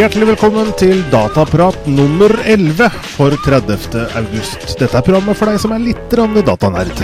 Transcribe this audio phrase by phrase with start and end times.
[0.00, 2.86] Hjertelig velkommen til Dataprat nummer 11
[3.18, 3.98] for 30.
[4.16, 4.62] august.
[4.80, 6.14] Dette er programmet for deg som er litt
[6.46, 7.02] datanerd.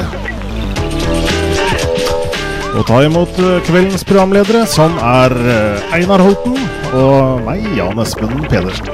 [2.73, 6.57] Og ta imot eh, kveldens programledere, som er eh, Einar Holten
[6.97, 8.89] og meg, Jan Espen Pedersen.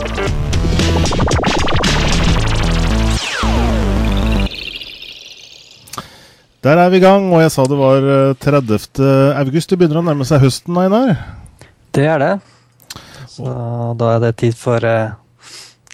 [6.67, 8.83] Der er vi i gang, og jeg sa det var eh, 30.
[9.45, 9.71] august.
[9.71, 11.21] Det begynner å nærme seg høsten, Einar.
[11.95, 12.35] Det er det.
[13.33, 13.49] Så
[13.97, 15.15] da er det tid for eh,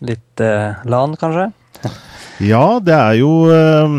[0.02, 1.50] litt eh, LAN, kanskje?
[2.38, 3.96] Ja, det er jo eh,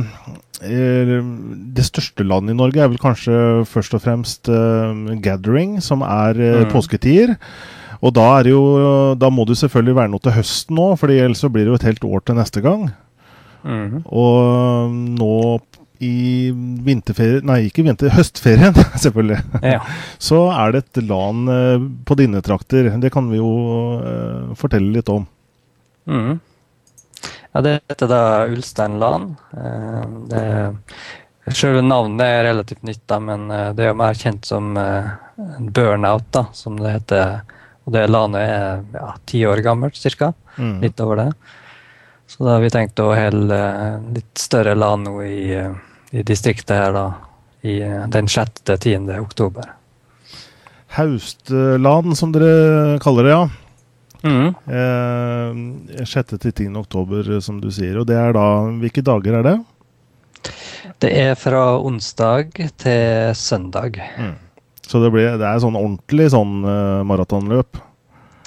[1.76, 6.40] Det største landet i Norge er vel kanskje først og fremst eh, Gathering, som er
[6.40, 6.72] eh, Mm.
[6.72, 7.36] påsketider.
[8.00, 8.64] Og da, er det jo,
[9.20, 11.80] da må det selvfølgelig være noe til høsten nå, for ellers så blir det jo
[11.82, 12.86] et helt år til neste gang.
[13.68, 14.06] Mm.
[14.08, 15.34] Og nå
[16.00, 16.52] i
[16.86, 19.40] vinterferien Nei, ikke vinter, høstferien, selvfølgelig.
[19.66, 19.82] Ja.
[20.22, 22.88] Så er det et LAN eh, på dine trakter.
[23.04, 23.52] Det kan vi jo
[24.00, 25.28] eh, fortelle litt om.
[26.10, 26.40] Mm.
[27.52, 29.34] ja, det heter da Ulstein LAN.
[29.52, 30.46] Eh, det,
[31.52, 34.72] selve navnet er relativt nytt, da, men det er jo mer kjent som
[35.74, 37.56] burnout, da, som det heter.
[37.84, 40.32] Og det LAN-et er ja, ti år gammelt, ca.
[40.56, 40.78] Mm.
[40.86, 41.30] Litt over det.
[42.30, 43.60] Så da har vi tenkt å holde
[44.14, 45.40] litt større LAN nå i,
[46.12, 47.08] i distriktet her, da.
[47.62, 49.10] I eh, den 6.-10.
[49.20, 49.74] oktober.
[50.98, 53.50] Haustland, som dere kaller det, ja.
[54.24, 54.48] Mm.
[54.66, 56.78] Eh, 6.-10.
[56.80, 58.00] oktober, eh, som du sier.
[58.00, 58.46] Og det er da
[58.82, 59.58] Hvilke dager er det?
[61.00, 64.00] Det er fra onsdag til søndag.
[64.88, 67.78] Så det, blir, det er sånn ordentlig sånn uh, maratonløp.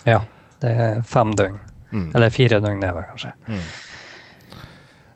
[0.09, 0.19] Ja.
[0.63, 1.57] Det er fem døgn.
[1.93, 2.09] Mm.
[2.17, 3.33] Eller fire døgn nedover, kanskje.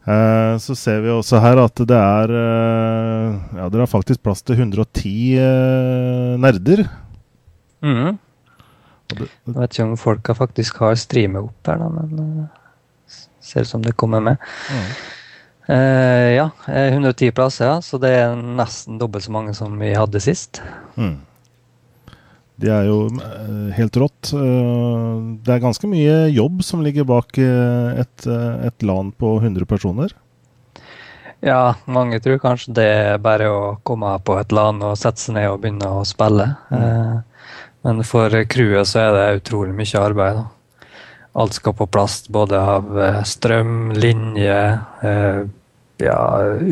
[0.07, 4.45] Eh, så ser vi også her at det er eh, Ja, dere har faktisk plass
[4.47, 6.85] til 110 eh, nerder.
[7.83, 8.15] Mhm.
[9.07, 12.49] Og det, Jeg vet ikke om folka faktisk har streamet opp her, da, men
[13.43, 14.43] ser ut som det kommer med.
[14.71, 14.89] mm.
[15.69, 19.89] Eh, ja, eh, 110 plasser, ja, så det er nesten dobbelt så mange som vi
[19.99, 20.61] hadde sist.
[20.95, 21.17] Mm.
[22.57, 24.33] Det er jo eh, helt rått.
[24.33, 29.69] Eh, det er ganske mye jobb som ligger bak eh, et, et LAN på 100
[29.69, 30.15] personer.
[31.45, 35.37] Ja, mange tror kanskje det er bare å komme på et LAN og sette seg
[35.37, 36.49] ned og begynne å spille.
[36.73, 37.21] Mm.
[37.87, 40.41] men for crewet så er det utrolig mye arbeid.
[40.41, 40.89] da.
[41.37, 42.89] Alt skal på plass, både av
[43.29, 44.57] strøm, linje,
[46.01, 46.19] ja,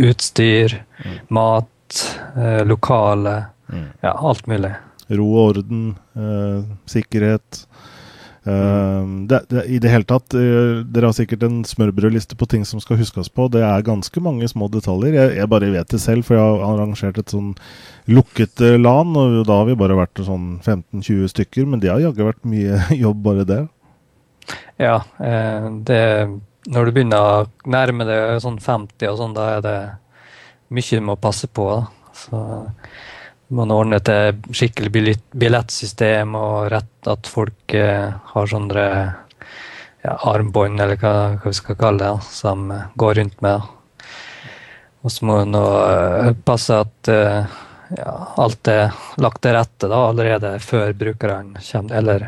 [0.08, 0.78] utstyr,
[1.28, 2.00] mat,
[2.32, 2.64] lokale.
[2.72, 3.36] lokale.
[4.00, 4.72] Ja, alt mulig.
[5.12, 5.82] Ro og orden,
[6.16, 7.65] eh, sikkerhet.
[8.44, 12.65] Eh, det, det, I det hele tatt, eh, dere har sikkert en smørbrødliste på ting
[12.69, 13.48] som skal huskes på.
[13.53, 15.16] Det er ganske mange små detaljer.
[15.16, 17.53] Jeg, jeg bare vet det selv, for jeg har arrangert et sånn
[18.09, 22.25] lukket LAN, og da har vi bare vært sånn 15-20 stykker, men det har jaggu
[22.28, 23.62] vært mye jobb, bare det.
[24.76, 26.00] Ja, det
[26.69, 29.78] Når du begynner å nærme deg sånn 50 og sånn, da er det
[30.75, 31.69] mye du må passe på.
[31.70, 32.10] Da.
[32.14, 32.41] Så
[33.49, 38.87] man ordnet et skikkelig billett, billettsystem og rett at folk eh, har sånne
[40.05, 43.69] ja, armbånd, eller hva, hva vi skal kalle det, som eh, går rundt med.
[45.05, 47.60] Og så må man eh, passe at eh,
[47.99, 52.26] ja, alt er lagt til rette da, allerede før brukerne kommer, eller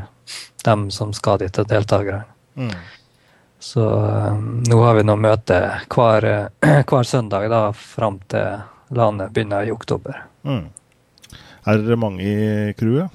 [0.64, 2.26] dem som skal dit, til deltakerne.
[3.58, 4.32] Så eh,
[4.68, 5.60] nå har vi nå møte
[5.92, 6.30] hver,
[6.90, 8.60] hver søndag da, fram til
[8.96, 10.20] landet begynner i oktober.
[10.46, 10.66] Mm.
[11.66, 13.10] Er dere mange i crewet?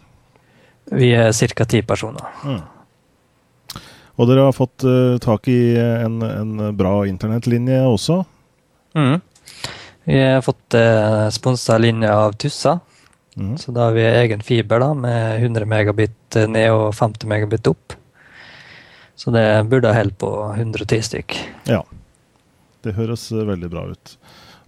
[0.92, 1.66] Vi er ca.
[1.66, 2.26] ti personer.
[4.20, 8.22] Og dere har fått uh, tak i en, en bra internettlinje også?
[8.98, 9.22] Mhm.
[10.10, 12.80] Vi har fått uh, sponsa linje av Tussa,
[13.38, 13.58] Mm.
[13.58, 17.94] så da har vi egen fiber da, med 100 megabit ned og 50 megabit opp.
[19.16, 21.38] Så det burde holde på 110 stykk.
[21.70, 21.80] Ja.
[22.84, 24.16] Det høres eh, veldig bra ut.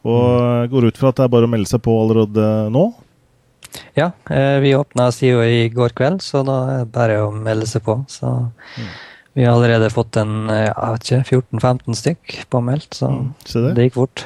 [0.08, 2.86] Og går ut fra at det er bare å melde seg på allerede nå?
[3.98, 7.66] Ja, eh, vi åpna SIO i går kveld, så da er det bare å melde
[7.70, 8.00] seg på.
[8.12, 8.30] Så
[9.34, 13.76] vi har allerede fått en eh, jeg vet ikke, 14-15 stykk påmeldt, så Mm, det.
[13.76, 14.26] det gikk fort.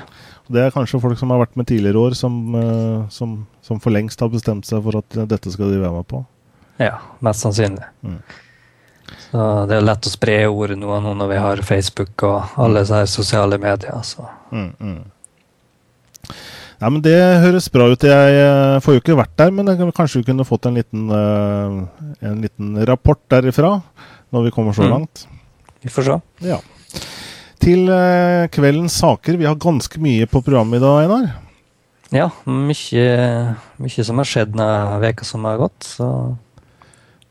[0.49, 3.91] Det er kanskje folk som har vært med tidligere år, som, eh, som, som for
[3.91, 6.25] lengst har bestemt seg for at dette skal de være med på.
[6.79, 7.83] Ja, mest sannsynlig.
[8.03, 8.19] Mm.
[9.31, 12.83] Så det er lett å spre ordet nå, nå når vi har Facebook og alle
[12.83, 13.99] disse sosiale medier.
[14.03, 14.23] Så.
[14.51, 15.03] Mm, mm.
[16.77, 18.03] Nei, men Det høres bra ut.
[18.05, 19.65] Jeg eh, får jo ikke vært der, men
[19.97, 23.79] kanskje vi kunne fått en liten, eh, en liten rapport derifra
[24.33, 24.91] når vi kommer så Mm.
[24.93, 25.25] langt.
[25.81, 26.21] Vi får se.
[26.45, 26.59] Ja.
[27.59, 29.37] Til eh, kveldens saker.
[29.37, 31.33] Vi har ganske mye på programmet i dag, Einar.
[32.13, 35.79] Ja, mye, mye som har skjedd denne veka som har gått.
[35.97, 36.37] Så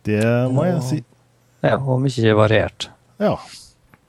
[0.04, 0.20] Det
[0.52, 1.04] må jeg si.
[1.62, 2.88] Ja, og mye variert.
[3.18, 3.36] Ja.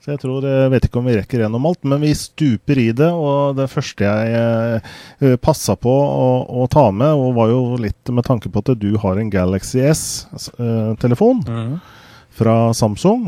[0.08, 2.86] Så jeg tror, jeg vet ikke om vi rekker gjennom alt, men vi stuper i
[2.96, 3.10] det.
[3.12, 4.78] Og det første jeg
[5.20, 8.70] eh, passa på å, å, ta med, og var jo litt med tanke på at
[8.80, 11.74] du har en Galaxy S-telefon eh, mm.
[12.40, 13.26] fra Samsung.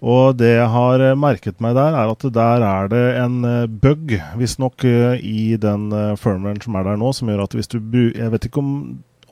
[0.00, 4.16] Og det jeg har merket meg der, er at der er det en eh, bug,
[4.40, 7.76] visstnok, eh, i den eh, firmwaren som er der nå, som gjør at hvis du
[7.92, 8.72] Jeg vet ikke om,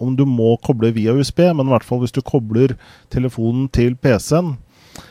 [0.04, 2.76] om du må koble via USB, men i hvert fall hvis du kobler
[3.08, 4.58] telefonen til PC-en,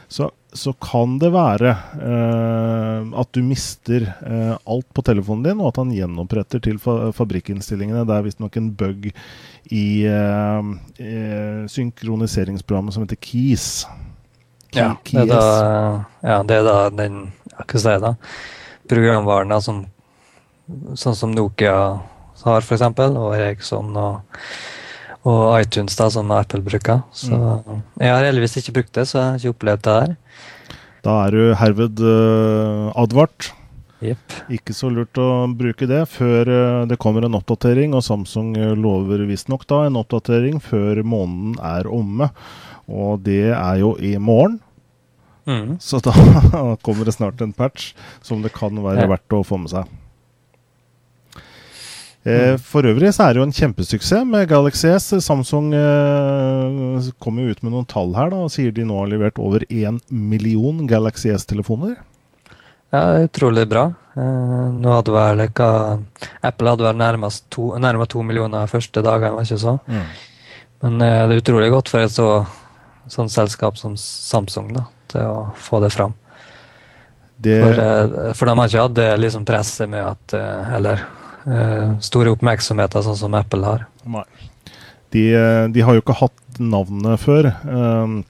[0.06, 5.72] så så kan det være eh, at du mister eh, alt på telefonen din, og
[5.72, 8.06] at han gjenoppretter til fa fabrikkinnstillingene.
[8.08, 9.10] Det er visstnok en bug
[9.74, 10.70] i eh,
[11.02, 13.88] eh, synkroniseringsprogrammet som heter Keys.
[14.74, 15.42] ja, det er da,
[16.22, 17.18] ja, det er da den
[17.54, 18.16] hva skal jeg si da,
[18.90, 19.84] Programvarene som
[20.98, 21.76] sånn som Nokia
[22.44, 24.40] har, f.eks., og Eriksson og,
[25.24, 27.04] og iTunes, da, som Apple bruker.
[27.16, 27.82] Så mm.
[28.02, 30.16] Jeg har heldigvis ikke brukt det, så jeg har ikke opplevd det her.
[31.04, 33.52] Da er du herved uh, advart.
[34.04, 34.36] Yep.
[34.52, 38.74] Ikke så lurt å bruke det før uh, det kommer en oppdatering, og Samsung uh,
[38.76, 42.30] lover visstnok da en oppdatering før måneden er omme.
[42.92, 44.60] Og det er jo i morgen.
[45.48, 45.76] Mm.
[45.84, 46.14] Så da
[46.86, 47.92] kommer det snart en patch
[48.24, 49.88] som det kan være verdt å få med seg.
[52.24, 55.10] Eh, for øvrig så er det jo en kjempesuksess med Galaxy S.
[55.26, 59.12] Samsung eh, kommer jo ut med noen tall her da, og sier de nå har
[59.12, 61.98] levert over én million Galaxy S-telefoner.
[62.94, 63.90] Ja, utrolig bra.
[64.16, 65.68] Eh, nå hadde vel ikke,
[66.46, 67.72] Apple hadde vel nærmest to,
[68.08, 69.78] to millioner første dagene, var ikke så?
[69.88, 70.04] Mm.
[70.84, 72.28] Men eh, det er utrolig godt for et så,
[73.12, 76.14] sånn selskap som Samsung da, til å få det fram.
[77.44, 77.58] Det...
[77.64, 81.02] For, eh, for, de har ikke hatt det liksom presset med at eh, Eller
[82.04, 83.88] store oppmerksomheter, sånn som Apple har.
[84.08, 84.24] Nei.
[85.14, 87.50] De, eh, de, har jo ikke hatt navnet før.
[87.68, 88.22] Um,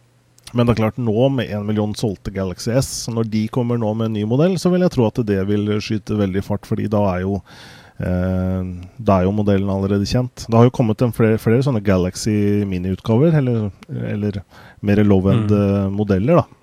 [0.54, 3.94] men det er klart nå med én million solgte Galaxy S, når de kommer nå
[3.98, 6.90] med en ny modell, så vil jeg tro at det vil skyte veldig fart, fordi
[6.92, 8.60] da er jo eh,
[9.00, 10.46] da er jo modellen allerede kjent.
[10.46, 12.36] Det har jo kommet flere, flere sånne Galaxy
[12.70, 13.72] mini-utgaver, eller,
[14.12, 14.44] eller,
[14.84, 16.44] mer low-end-modeller, mm.
[16.44, 16.60] da.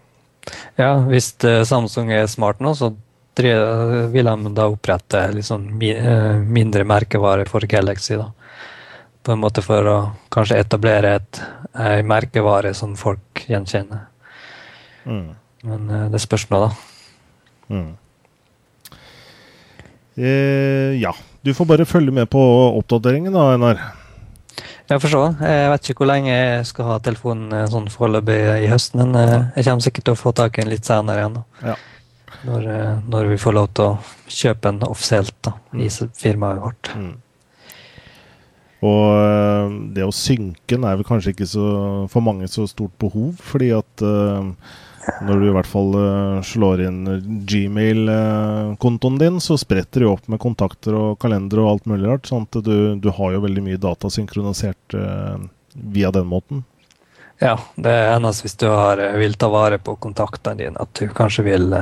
[0.79, 1.32] Ja, hvis
[1.69, 2.93] Samsung er smart nå, så
[3.38, 8.17] vil de da opprette litt sånn mindre merkevare for Galaxy.
[8.17, 8.31] da.
[9.23, 9.97] På en måte for å
[10.32, 11.43] kanskje etablere et,
[11.79, 14.06] ei merkevare som folk gjenkjenner.
[15.06, 15.35] Mm.
[15.62, 16.71] Men eh, det spørs nå, da.
[17.71, 17.91] Mm.
[20.17, 21.15] Eh, ja.
[21.43, 22.41] Du får bare følge med på
[22.76, 23.85] oppdateringen, da, Einar.
[24.91, 25.37] Jeg forstår.
[25.47, 29.65] Jeg vet ikke hvor lenge jeg skal ha telefonen sånn foreløpig i høst, men jeg
[29.65, 31.38] kommer sikkert til å få tak i den litt senere igjen.
[31.38, 31.71] da.
[31.71, 31.76] Ja.
[32.47, 36.12] Når, eh, når, vi får lov til å kjøpe en offisielt da, i mm.
[36.17, 36.93] firmaet vårt.
[36.97, 37.11] Mm.
[38.88, 41.67] Og eh, det å synke den er vel kanskje ikke så,
[42.12, 44.49] for mange så stort behov, fordi at uh,
[45.27, 45.94] når du i hvert fall
[46.47, 46.99] slår inn
[47.49, 52.29] Gmail-kontoen din, så spretter det opp med kontakter og kalender og alt mulig rart.
[52.29, 54.97] sånn at du, du har jo veldig mye data synkronisert
[55.73, 56.62] via den måten.
[57.41, 61.09] Ja, det er eneste hvis du har, vil ta vare på kontaktene dine, at du
[61.17, 61.73] kanskje vil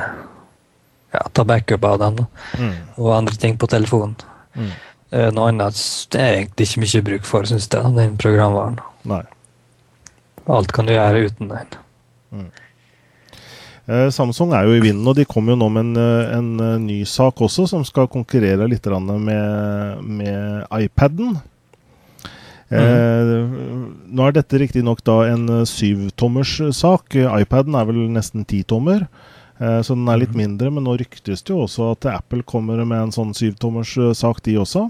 [1.12, 2.22] ja, ta backup av den.
[2.58, 2.76] Mm.
[2.96, 4.16] Og andre ting på telefonen.
[4.54, 4.70] Mm.
[5.10, 5.82] Eh, noe annet
[6.12, 8.80] det er egentlig ikke mye bruk for, syns jeg, den programvaren.
[9.08, 9.24] Nei.
[10.48, 11.76] Alt kan du gjøre uten den.
[12.32, 12.48] Mm.
[13.88, 16.84] Eh, Samsung er jo i vinden, og de kommer jo nå med en, eh, en,
[16.84, 21.38] ny sak også, som skal konkurrere litt med, med iPaden.
[22.68, 22.76] Mm.
[22.76, 23.32] Eh,
[24.12, 27.16] nå er dette riktignok en syvtommers sak.
[27.16, 29.08] iPaden er vel nesten titommer.
[29.08, 29.27] Eh,
[29.58, 30.42] så den er litt mhm.
[30.44, 34.34] mindre, men nå ryktes det jo også at Apple kommer med en sånn syvtommers eh,
[34.46, 34.88] de også.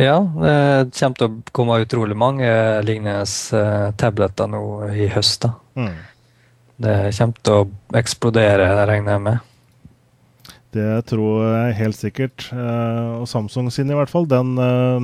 [0.00, 2.48] Ja, det kommer til å komme utrolig mange
[2.88, 3.26] lignende
[3.58, 4.62] eh, tabletter nå
[4.96, 5.44] i høst.
[5.44, 5.52] da.
[5.76, 5.98] Mm.
[6.80, 9.49] Det kommer til å eksplodere, regner jeg med.
[10.70, 12.44] Det tror jeg helt sikkert.
[12.54, 14.28] Uh, og Samsung sin i hvert fall.
[14.30, 15.02] Den uh,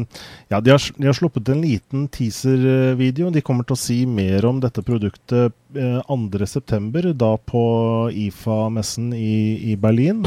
[0.53, 3.33] Ja, de har, de har, sluppet en liten teaser-video.
[3.35, 7.65] De kommer til å si mer om dette produktet uh, eh, 2.9., da på
[8.15, 10.23] IFA-messen i, i, Berlin.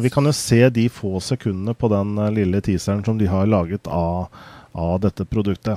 [0.00, 3.86] Vi kan jo se de få sekundene på den lille teaseren som de har laget
[3.92, 4.32] av,
[4.72, 5.76] av dette produktet.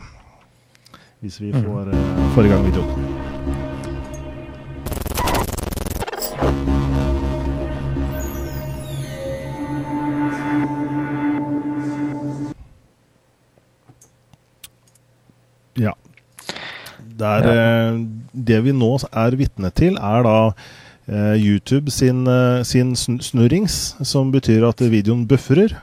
[1.20, 1.64] Hvis vi mm.
[1.68, 1.96] får,
[2.36, 3.27] får i gang videoen.
[17.28, 17.92] Der, ja.
[17.92, 18.02] Eh,
[18.48, 24.32] det vi nå er vitne til, er da eh, YouTube sin, eh, sin, snurrings, som
[24.34, 25.76] betyr at videoen bufferer.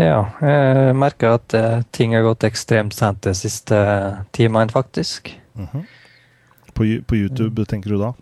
[0.00, 1.54] Ja, jeg merker at
[1.92, 3.76] ting har gått ekstremt sent de siste
[4.32, 5.34] timene, faktisk.
[5.60, 5.84] Mhm.
[6.72, 8.12] på, på YouTube, tenker du da?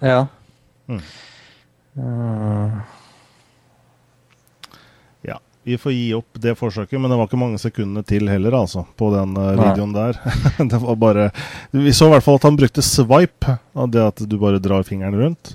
[0.00, 0.20] Ja.
[0.88, 1.02] Mm.
[1.98, 3.03] Uh.
[5.64, 8.82] Vi får gi opp det forsøket, men det var ikke mange sekundene til heller, altså,
[9.00, 9.54] på den Nei.
[9.56, 10.18] videoen der.
[10.70, 11.30] det var bare
[11.72, 14.84] Vi så i hvert fall at han brukte swipe, av det at du bare drar
[14.84, 15.54] fingeren rundt.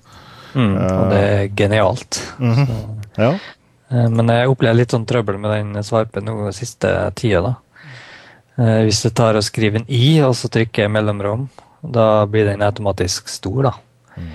[0.55, 2.21] mm, og det er genialt.
[2.41, 2.65] Mhm.
[2.65, 2.79] Så,
[3.21, 3.31] Ja.
[3.91, 7.55] eh, men jeg opplever litt sånn trøbbel med den swipen nå siste tida, da.
[8.59, 11.45] Eh, hvis jeg tar og skriver en i, og så trykker jeg mellomrom,
[11.85, 13.73] da blir den automatisk stor, da.
[14.17, 14.31] Mm.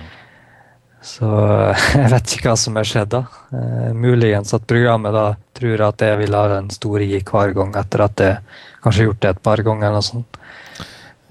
[1.05, 1.27] Så
[1.99, 3.23] jeg vet ikke hva som har skjedd da.
[3.53, 7.75] Eh, muligens at programmet da tror at jeg vil ha en stor i hver gang,
[7.77, 8.39] etter at jeg
[8.83, 10.39] kanskje har gjort det et par ganger eller noe sånt.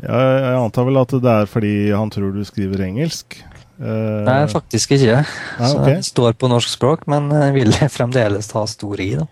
[0.05, 3.37] Ja, jeg antar vel at det er fordi han tror du skriver engelsk.
[3.81, 5.21] Eh, Nei, faktisk ikke.
[5.59, 9.11] Nei, Så jeg det står på norsk språk, men jeg vil fremdeles ha stor i,
[9.19, 9.27] da.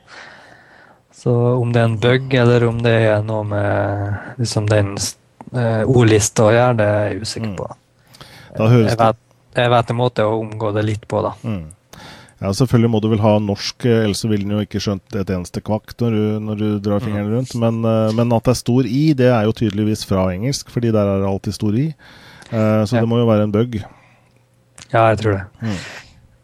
[1.22, 5.84] Så om det er en bug, eller om det er noe med liksom den uh,
[5.86, 7.58] ordlista å gjøre, det er jeg usikker Mm.
[7.60, 7.68] på.
[8.56, 9.20] Da høres jeg, vet,
[9.54, 11.32] jeg vet en måte å omgå det litt på, da.
[11.44, 11.70] Mm.
[12.42, 15.30] Ja, selvfølgelig må du vel ha norsk, eh, ellers ville den jo ikke skjønt et
[15.30, 17.06] eneste kvakk når du, når du drar Mm.
[17.06, 17.54] fingeren rundt.
[17.54, 20.90] Men, eh, men at det er stor i, det er jo tydeligvis fra engelsk, fordi
[20.90, 21.94] der er det alltid stor i.
[22.50, 23.00] Så så Ja.
[23.00, 23.78] det må jo være en bug.
[24.92, 25.44] Ja, jeg tror det.
[25.62, 25.78] Mm.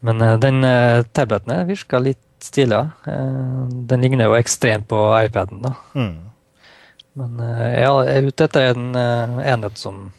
[0.03, 2.93] Men eh, den tableten virka litt stilig.
[3.07, 4.97] Eh, den ligner jo ekstremt på
[5.27, 5.75] iPaden, da.
[5.95, 6.15] Mm.
[7.17, 7.91] Men eh, ja,
[8.23, 10.13] ute etter en eh, enhet som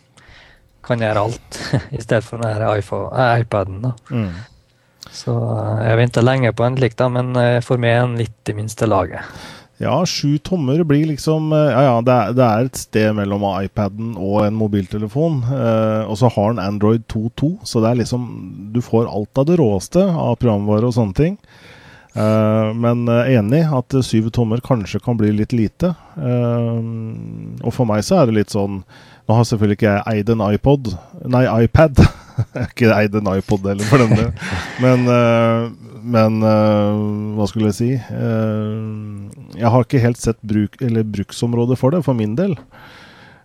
[0.90, 1.60] kan gjøre alt,
[1.98, 3.84] i stedet for den eh, iPaden.
[3.86, 3.94] da.
[4.10, 4.32] Mm.
[5.12, 8.20] Så eh, jeg venter lenge på en slik, da, men eh, for meg er den
[8.20, 9.26] litt i minste laget.
[9.80, 14.12] Ja, sju tommer blir liksom Ja, ja, det er, det er et sted mellom iPaden
[14.20, 15.40] og en mobiltelefon.
[15.48, 18.26] Eh, og så har den Android 2.2, så det er liksom
[18.76, 21.40] Du får alt av det råeste av programvare og sånne ting.
[22.12, 25.94] Eh, men enig at syv tommer kanskje kan bli litt lite.
[26.20, 26.84] Eh,
[27.64, 28.82] og for meg så er det litt sånn
[29.30, 30.88] Nå har selvfølgelig ikke jeg eid en iPod,
[31.30, 32.02] nei, iPad.
[32.40, 34.30] Jeg har ikke eid en iPod heller, for den del.
[34.80, 35.66] Men, eh,
[36.16, 37.02] men eh,
[37.36, 37.90] hva skulle jeg si?
[38.00, 42.56] Eh, jeg har ikke helt sett bruk, eller bruksområde for det, for min del.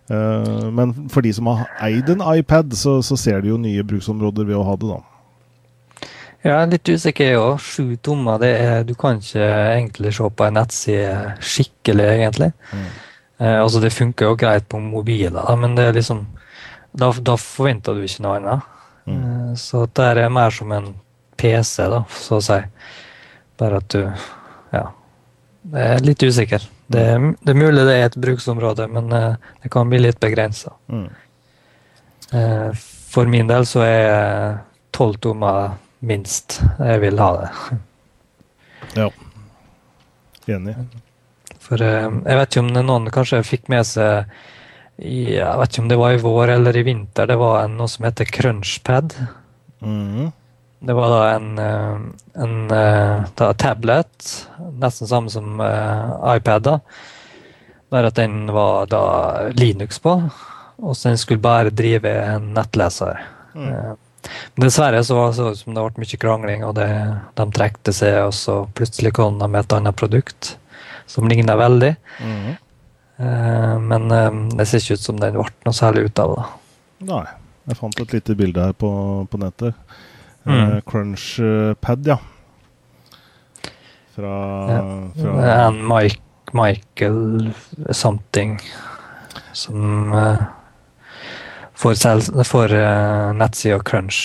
[0.07, 4.47] Men for de som har eid en iPad, så, så ser de jo nye bruksområder
[4.47, 6.07] ved å ha det, da.
[6.45, 7.55] Jeg er litt usikker, jeg òg.
[7.61, 12.53] Sju tommer, det er Du kan ikke egentlig se på en nettside skikkelig, egentlig.
[12.71, 12.87] Mm.
[13.37, 16.25] Eh, altså, det funker jo greit på mobiler, da, men det er liksom
[16.95, 18.67] Da, da forventer du ikke noe annet.
[19.05, 19.15] Mm.
[19.15, 20.93] Eh, så det er mer som en
[21.35, 22.61] PC, da, så å si.
[23.59, 24.05] Bare at du
[24.71, 24.85] Ja.
[25.65, 26.61] Jeg er litt usikker.
[26.87, 27.03] Det
[27.41, 30.71] det er mulig det er et bruksområde, men eh, det kan bli litt begrensa.
[30.87, 31.09] Mm.
[32.31, 32.71] Eh,
[33.09, 34.57] for min del så er
[34.91, 35.75] tolv tommer
[36.05, 37.49] minst jeg vil ha det.
[38.95, 39.09] Ja.
[40.47, 40.75] Enig.
[41.65, 44.29] For eh, jeg vet ikke om noen kanskje fikk med seg
[44.95, 47.75] i, Jeg vet ikke om det var i vår eller i vinter, det var en,
[47.79, 49.15] noe som heter Crunchpad.
[49.83, 50.31] Mm.
[50.85, 51.97] Det var da en, eh,
[52.45, 54.31] en eh, da, tablet,
[54.79, 56.77] nesten samme som uh, iPad, da.
[57.91, 59.03] Bare at den var da
[59.55, 60.17] Linux på,
[60.77, 63.23] og så den skulle bare drive en nettleser.
[63.55, 63.71] Mm.
[63.71, 64.29] Uh,
[64.61, 66.89] dessverre så var det så ut som det ble mye krangling, og det,
[67.39, 70.55] de trekte seg, og så plutselig kom de med et annet produkt
[71.07, 71.95] som ligna veldig.
[72.19, 72.51] Mm.
[73.15, 76.45] Uh, Men uh, det ser ikke ut som den ble noe særlig ut av det.
[77.11, 77.25] Nei.
[77.65, 78.89] Jeg fant et lite bilde her på,
[79.25, 79.73] på nettet.
[80.45, 80.53] Mm.
[80.53, 82.19] Eh, Crunchpad, ja.
[84.13, 84.33] Fra,
[84.69, 84.83] ja.
[85.17, 86.21] fra en Mike,
[86.53, 87.49] Michael
[87.89, 88.59] something
[89.51, 90.13] som
[91.75, 94.19] uh, får, selv, får uh, nettsida Crunch,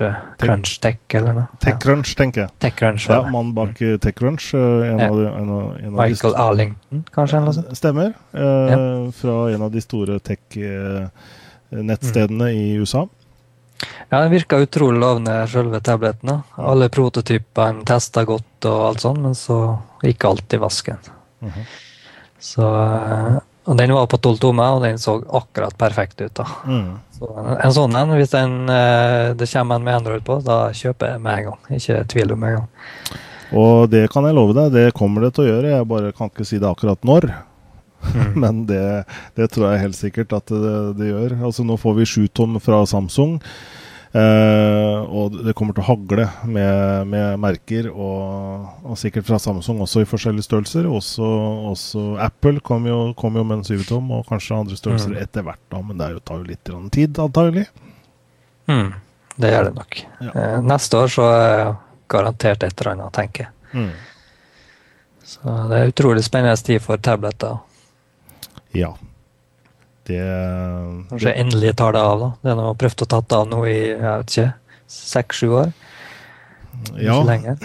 [0.00, 1.46] uh, Crunch Tech eller noe.
[1.62, 2.50] TechCrunch, tenker jeg.
[2.50, 3.06] Ja, TechCrunch.
[3.08, 3.20] Ja.
[3.30, 3.98] Mannen bak mm.
[4.02, 4.48] TechCrunch.
[4.54, 5.08] eh, En Ja.
[5.10, 7.36] av en av, en av Michael Arlington, kanskje?
[7.36, 7.76] eller noe sånt?
[7.76, 8.12] Stemmer.
[8.32, 8.76] Ja.
[9.12, 12.56] Fra en av de store tech-nettstedene Mm.
[12.56, 13.08] i USA.
[14.10, 16.42] Ja, Den virka utrolig lovende, selve tabletten.
[16.56, 20.96] Alle prototypene testa godt, og alt sånt, men så gikk alt i vasken.
[21.42, 21.64] Mhm.
[22.40, 26.34] Så, eh, og Den var på tolv tommer, og den så akkurat perfekt ut.
[26.38, 26.46] da.
[26.66, 26.90] Mm.
[27.18, 30.68] Så en, en sånn en, hvis den, eh, det kommer en med Android på, da
[30.70, 31.58] kjøper jeg med en gang.
[31.80, 32.68] Ikke tvil om en gang.
[33.56, 35.74] Og det kan jeg love deg, det kommer det til å gjøre.
[35.74, 37.28] Jeg bare kan ikke si det akkurat når.
[38.42, 38.84] Men det,
[39.38, 41.38] det tror jeg helt sikkert at det, det gjør.
[41.48, 43.40] Altså Nå får vi 7 tom fra Samsung.
[44.16, 49.82] Eh, og det kommer til å hagle med, med merker, og, og sikkert fra Samsung
[49.84, 50.86] også i forskjellige størrelser.
[50.88, 51.26] Også,
[51.72, 55.18] også Apple kom jo, kom jo med en syvtom, og kanskje andre størrelser Mm.
[55.24, 55.60] etter hvert.
[55.74, 57.66] da, Men det jo, tar jo litt tid, antagelig.
[58.70, 58.94] Mm,
[59.36, 59.98] det gjør det nok.
[60.24, 60.30] Ja.
[60.32, 61.74] Eh, neste år så er
[62.08, 63.52] garantert et eller annet, tenker jeg.
[63.74, 63.92] Mm.
[65.26, 67.58] Så det er utrolig spennende tid for tabletter.
[68.72, 68.94] Ja.
[70.06, 70.20] Det,
[71.10, 72.20] Kanskje endelig tar det av.
[72.20, 72.28] da.
[72.42, 74.52] Det er noe prøvd å ta det av nå i jeg vet ikke,
[74.96, 75.72] seks-sju år.
[77.00, 77.56] Ja, Ikke lenger.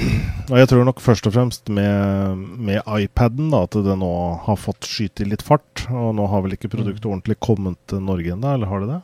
[0.50, 4.12] og jeg tror nok først og fremst med, med iPaden da, at det nå
[4.48, 5.83] har fått skyte i litt fart.
[5.91, 7.12] Og nå har vel ikke produktet Mm.
[7.19, 9.01] ordentlig kommet til Norge ennå, eller har det det?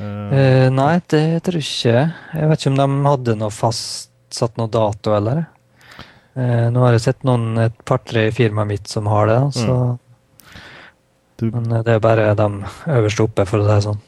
[0.00, 2.14] Eh, nei, det tror jeg ikke.
[2.38, 5.44] Jeg vet ikke om de hadde noe fastsatt noe dato, eller?
[6.34, 9.98] Uh, nå har jeg sett noen, et par-tre i firmaet mitt som har det, så
[11.40, 12.48] Du- Men eh, det er bare de
[12.86, 14.00] øverste oppe, for å si det sånn.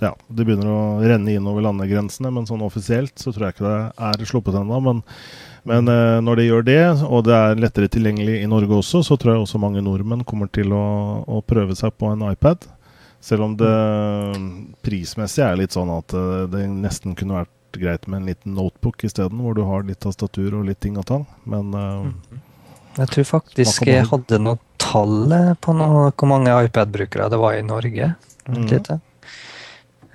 [0.00, 3.66] ja, det begynner å renne inn over landegrensene, men sånn offisielt så tror jeg ikke
[3.66, 4.78] det er sluppet ennå.
[4.84, 5.02] Men,
[5.66, 9.18] men eh, når det gjør det, og det er lettere tilgjengelig i Norge også, så
[9.18, 10.84] tror jeg også mange nordmenn kommer til å,
[11.26, 12.68] å prøve seg på en iPad.
[13.20, 13.74] Selv om det
[14.86, 19.02] prismessig er litt sånn at eh, det nesten kunne vært greit med en liten notebook
[19.04, 21.26] isteden, hvor du har litt tastatur og litt ting og tang.
[21.44, 22.38] Men eh,
[22.96, 27.66] Jeg tror faktisk jeg hadde noe tall på noe, hvor mange iPad-brukere det var i
[27.66, 28.14] Norge.
[28.48, 28.98] Ja.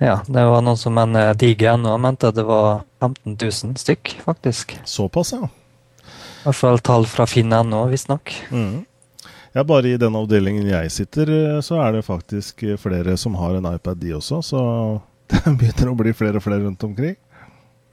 [0.02, 4.16] Ja, det var noen som en eh, diger ennå mente det var 15 000 stykk,
[4.24, 4.74] faktisk.
[4.84, 5.46] såpass, ja.
[5.46, 8.34] I hvert fall tall fra finn.no, visstnok.
[8.50, 8.82] Mm.
[9.54, 13.38] Ja, bare i den avdelingen jeg sitter, eh, så er det faktisk eh, flere som
[13.38, 14.42] har en iPad, de også.
[14.42, 14.62] Så
[15.30, 17.14] det begynner å bli flere og flere rundt omkring.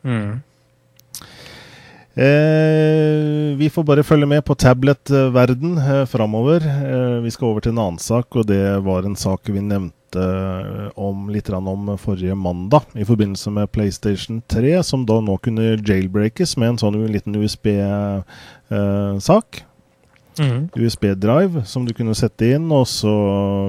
[0.02, 0.42] Mm.
[2.16, 6.60] Eh, vi får bare følge med på tablet-verden eh, framover.
[6.60, 10.20] Eh, vi skal over til en annen sak, og det var en sak vi nevnte
[10.20, 15.80] eh, om litt om forrige mandag i forbindelse med PlayStation 3, som da nå kunne
[15.80, 18.26] jailbreakes med en sånn liten USB-sak.
[20.40, 20.70] Mm.
[20.76, 23.12] USB-drive som du kunne sette inn, og så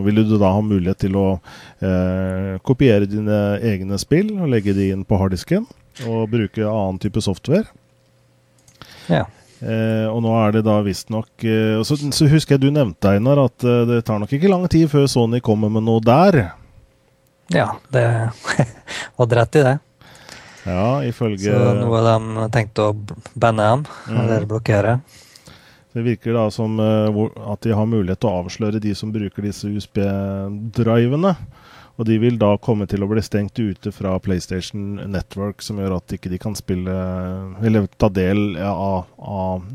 [0.02, 1.40] ville du da ha mulighet til å
[1.82, 5.66] eh, kopiere dine egne spill og legge de inn på harddisken,
[6.06, 7.66] og bruke annen type software.
[9.10, 9.26] Ja.
[9.62, 13.44] Eh, og nå er det da visstnok eh, så, så husker jeg du nevnte, Einar,
[13.44, 16.40] at eh, det tar nok ikke lang tid før Sony kommer med noe der.
[17.54, 18.04] ja, det
[19.20, 19.76] hadde rett i det.
[20.66, 22.96] Ja, ifølge Så har de tenkte å
[23.34, 24.18] banne dem, mm.
[24.22, 24.96] eller blokkere.
[25.92, 29.44] Det virker da som eh, at de har mulighet til å avsløre de som bruker
[29.44, 31.34] disse USB-drivene.
[32.00, 35.98] Og de vil da komme til å bli stengt ute fra PlayStation Network, som gjør
[35.98, 36.92] at ikke de kan spille
[37.62, 39.66] Eller ta del av, av,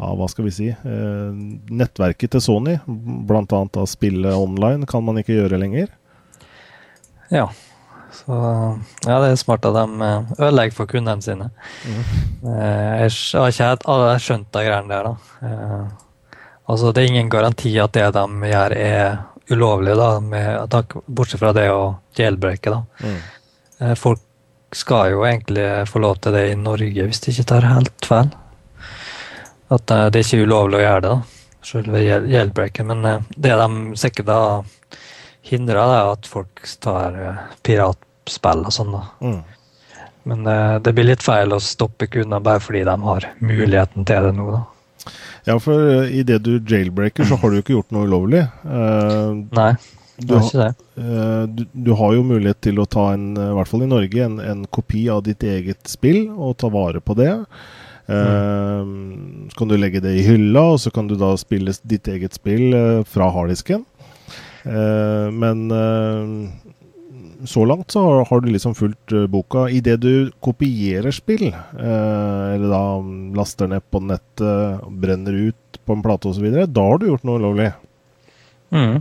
[0.00, 2.78] av Hva skal vi si eh, Nettverket til Sony.
[2.86, 5.92] Blant annet da spille online kan man ikke gjøre lenger.
[7.32, 7.50] Ja.
[8.12, 8.36] Så
[9.06, 11.50] ja, det er smart at de eh, ødelegger for kundene sine.
[11.84, 15.48] Eh, Jeg har ikke helt skjønt de greiene der, da.
[15.48, 16.02] Eh,
[16.72, 19.16] Altså, det er ingen garanti at det de gjør, er
[19.50, 20.74] ulovlig, da, med,
[21.06, 22.82] bortsett fra det å jailbreake, da.
[23.02, 23.16] Mm.
[23.80, 24.20] Eh, Folk
[24.72, 28.30] skal jo egentlig få lov til det i Norge, hvis de ikke tar helt feil.
[29.72, 31.48] At eh, det er ikke ulovlig å gjøre det, da.
[31.62, 32.86] Selve jail- jailbreaken.
[32.92, 34.40] Men eh, det de sikkert da
[35.50, 37.18] hindrer, er at folk tar
[37.66, 39.02] piratspill og sånn, da.
[39.24, 39.40] Mm.
[40.30, 40.44] Men
[40.86, 44.44] det blir litt feil å stoppe kunder bare fordi de har muligheten til det nå,
[44.54, 44.60] da.
[45.48, 48.44] Ja, for i idet du jailbreaker, så har du jo ikke gjort noe ulovlig.
[48.64, 49.72] Uh, Nei,
[50.18, 50.72] du, det er har- ikke det.
[51.02, 53.90] Uh, du, du har jo mulighet til å ta en, eh, i hvert fall i
[53.90, 57.32] Norge, en, en kopi av ditt eget spill og ta vare på det.
[58.12, 58.82] Eh,
[59.50, 62.34] Så kan du legge det i hylla, og så kan du da spille ditt eget
[62.38, 63.84] spill eh, fra harddisken.
[64.64, 66.76] Eh, men eh,
[67.46, 69.68] så langt så har, du liksom fulgt uh, boka.
[69.68, 72.82] Idet du kopierer spill, eh, eller da
[73.38, 77.40] laster ned på nettet, brenner ut på en plate osv., da har du gjort noe
[77.40, 77.72] ulovlig.
[78.72, 79.00] Mm.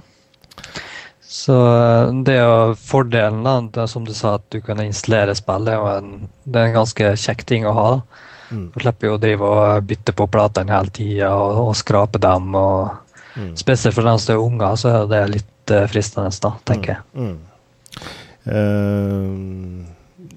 [1.21, 5.35] Så eh, det er jo fordelen, da, det som du sa, at du kan installere
[5.37, 7.87] spill, det er jo en, det er en ganske kjekk ting å ha.
[7.95, 8.25] da.
[8.51, 8.65] Mm.
[8.73, 12.51] Du slipper jo å drive og bytte på platene hele tida og, og skrape dem.
[12.57, 12.99] og
[13.35, 13.55] Mm.
[13.55, 17.03] Spesielt for dem som er unger, så er det litt eh, fristende, da, tenker jeg.
[17.15, 17.37] Mm.
[18.45, 19.89] Eh,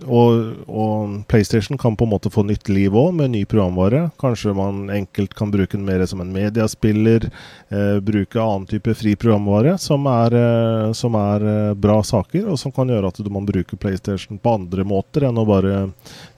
[0.05, 4.09] og, og PlayStation kan på en måte få nytt liv òg, med ny programvare.
[4.21, 7.29] Kanskje man enkelt kan bruke den mer som en mediaspiller.
[7.73, 12.61] Eh, bruke annen type fri programvare, som er, eh, som er eh, bra saker, og
[12.61, 15.87] som kan gjøre at du man bruker PlayStation på andre måter enn å bare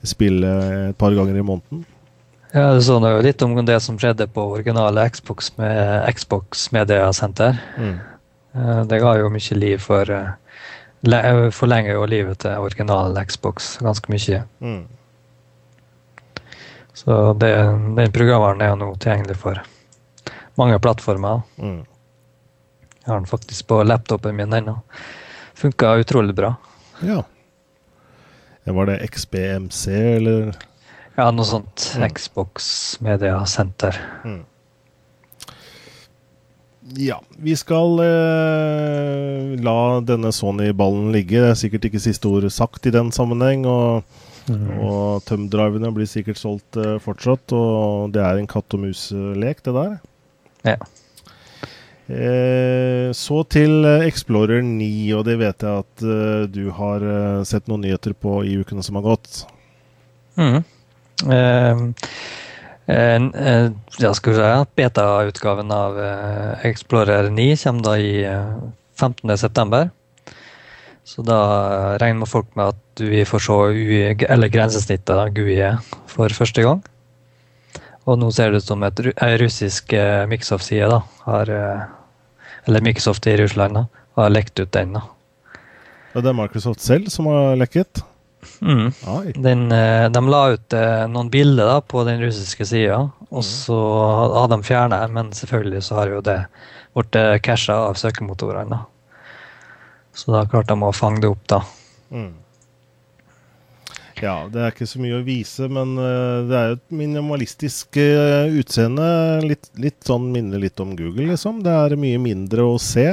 [0.05, 0.53] spille
[0.91, 1.85] et par ganger i måneden.
[2.53, 7.11] Ja, Du så jo litt om det som skjedde på originale Xbox med Xbox Media
[7.13, 7.59] Center.
[7.77, 7.97] Mm.
[8.55, 10.35] Eh, Det ga jo mye liv for le-
[11.03, 14.43] Forlenger jo livet til original Xbox ganske mye.
[14.59, 14.87] Mm.
[16.97, 17.51] Så det,
[17.97, 19.61] den programvaren er jo nå tilgjengelig for
[20.57, 21.43] mange plattformer.
[21.61, 21.83] Mm.
[23.03, 24.79] Jeg har den faktisk på laptopen min ennå.
[25.55, 26.55] Funka utrolig bra.
[27.05, 27.21] Ja.
[28.63, 30.55] Ja, Var det XBMC, eller?
[31.15, 31.93] Ja, noe sånt.
[31.95, 32.09] Mm.
[32.17, 33.95] Xbox Media Center.
[34.25, 34.41] Mm.
[36.95, 41.41] Ja, vi skal eh, la denne Sony-ballen ligge.
[41.41, 43.65] Det er sikkert ikke siste ord sagt i den sammenheng.
[43.67, 44.05] Og,
[44.47, 44.69] mm.
[44.85, 47.51] og tøm-drivene blir sikkert solgt eh, fortsatt.
[47.57, 49.97] Og det er en katt og mus-lek, det der.
[50.67, 50.77] Ja.
[52.07, 57.43] Eh, så til eh, Explorer 9, og det vet jeg at uh, du har uh,
[57.43, 59.41] sett noen nyheter på i ukene som har gått.
[60.39, 60.61] Mm.
[61.27, 61.89] Uh,
[62.87, 65.97] ja, skal vi si Beta-utgaven av
[66.67, 68.13] Explorer 9 kommer da i
[68.97, 69.81] 15.9.
[71.07, 71.39] Så da
[71.99, 75.73] regner folk med at vi får se UI, eller grensesnittet GUI
[76.07, 76.81] for første gang.
[78.07, 79.03] Og nå ser det ut som et
[79.43, 79.91] russisk
[80.31, 81.53] Mixoff-side har
[82.67, 84.93] eller Microsoft i Russland, da, har lekt ut den.
[84.93, 85.01] da.
[86.13, 88.01] Det er Microsoft selv som har lekket?
[88.61, 88.91] Mm.
[89.35, 93.47] Den, eh, de la ut eh, noen bilder da, på den russiske sida, og mm.
[93.47, 93.77] så
[94.41, 96.39] hadde de fjerna men selvfølgelig så har jo det
[96.97, 98.81] blitt eh, casha av søkemotorene.
[100.17, 101.61] Så da klarte de å fange det opp, da.
[102.09, 102.31] Mm.
[104.17, 109.09] Ja, det er ikke så mye å vise, men det er jo et minimalistisk utseende.
[109.45, 111.59] Litt, litt, sånn minner litt om Google, liksom.
[111.61, 113.11] Det er mye mindre å se.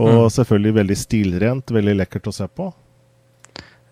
[0.00, 0.30] Og mm.
[0.38, 2.70] selvfølgelig veldig stilrent, veldig lekkert å se på.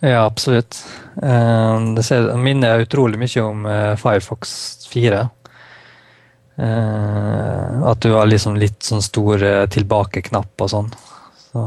[0.01, 0.79] Ja, absolutt.
[1.21, 3.69] Uh, det ser, minner utrolig mye om
[4.01, 4.55] Firefox
[4.91, 5.29] 4.
[6.61, 9.41] at du har liksom litt sånn stor
[9.73, 10.91] tilbakeknapp og sånn.
[11.51, 11.63] Så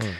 [0.00, 0.14] mm.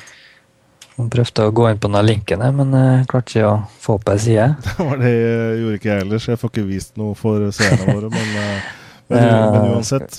[0.97, 4.11] Jeg prøvde å gå inn på den linken, men jeg klarte ikke å få opp
[4.15, 4.47] ei side.
[5.03, 8.09] det gjorde ikke jeg heller, så jeg får ikke vist noe for seerne våre.
[8.15, 8.71] Men, eh,
[9.13, 10.17] men, men uansett.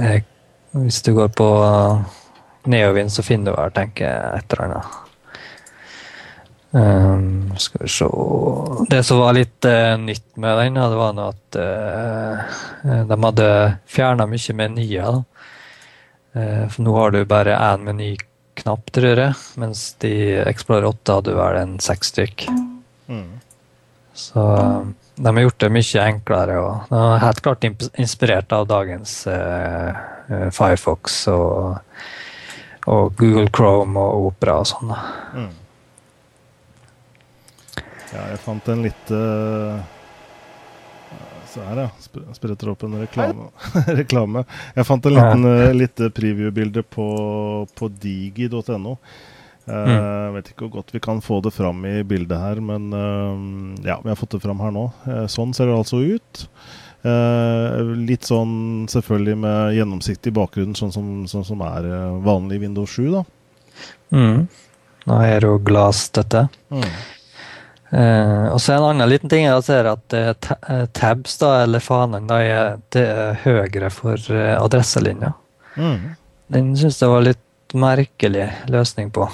[0.00, 0.24] Jeg,
[0.80, 1.48] hvis du går på
[2.72, 5.03] Neovin, så finner du her, tenker jeg, et eller annet.
[6.74, 8.06] Um, skal vi se
[8.90, 13.46] Det som var litt uh, nytt med den, det var at uh, de hadde
[13.86, 15.20] fjerna mye menyer.
[16.34, 19.38] Uh, for nå har du bare én menyknapp, tror jeg.
[19.62, 22.48] Mens de Explorer 8 hadde vel en seks stykk.
[23.06, 23.32] Mm.
[24.18, 24.42] Så
[25.14, 26.58] de har gjort det mye enklere.
[26.58, 31.76] og De er helt klart inspirert av dagens uh, Firefox og,
[32.90, 34.98] og, Google Chrome og Opera og sånn.
[35.38, 35.52] Mm.
[38.14, 39.82] Ja, jeg fant en litt uh
[41.54, 41.90] Se her, ja.
[42.34, 43.44] Spretter opp en reklame.
[44.00, 44.42] reklame.
[44.74, 47.06] Jeg fant en liten uh, lite preview-bilde på,
[47.78, 48.96] på digi.no.
[49.64, 50.34] Uh, eh, mm.
[50.34, 54.00] vet ikke hvor godt vi kan få det fram i bildet her, men uh, ja,
[54.02, 54.88] vi har fått det fram her nå.
[55.06, 56.46] Uh, sånn ser det altså ut.
[58.08, 61.84] litt sånn selvfølgelig med gjennomsiktig bakgrunn, sånn som, sånn som er
[62.24, 63.20] vanlig i Windows 7, da.
[64.16, 64.46] Mm.
[65.04, 66.46] Nå er det jo glassstøtte.
[66.72, 66.88] Mm.
[67.92, 72.26] Uh, og så En annen liten ting jeg ser at uh, tabs, da, eller fanen,
[72.26, 75.34] da er, det er høyere for uh, adresselinja.
[75.76, 76.14] Mm.
[76.54, 79.28] Den syns jeg var litt merkelig løsning på.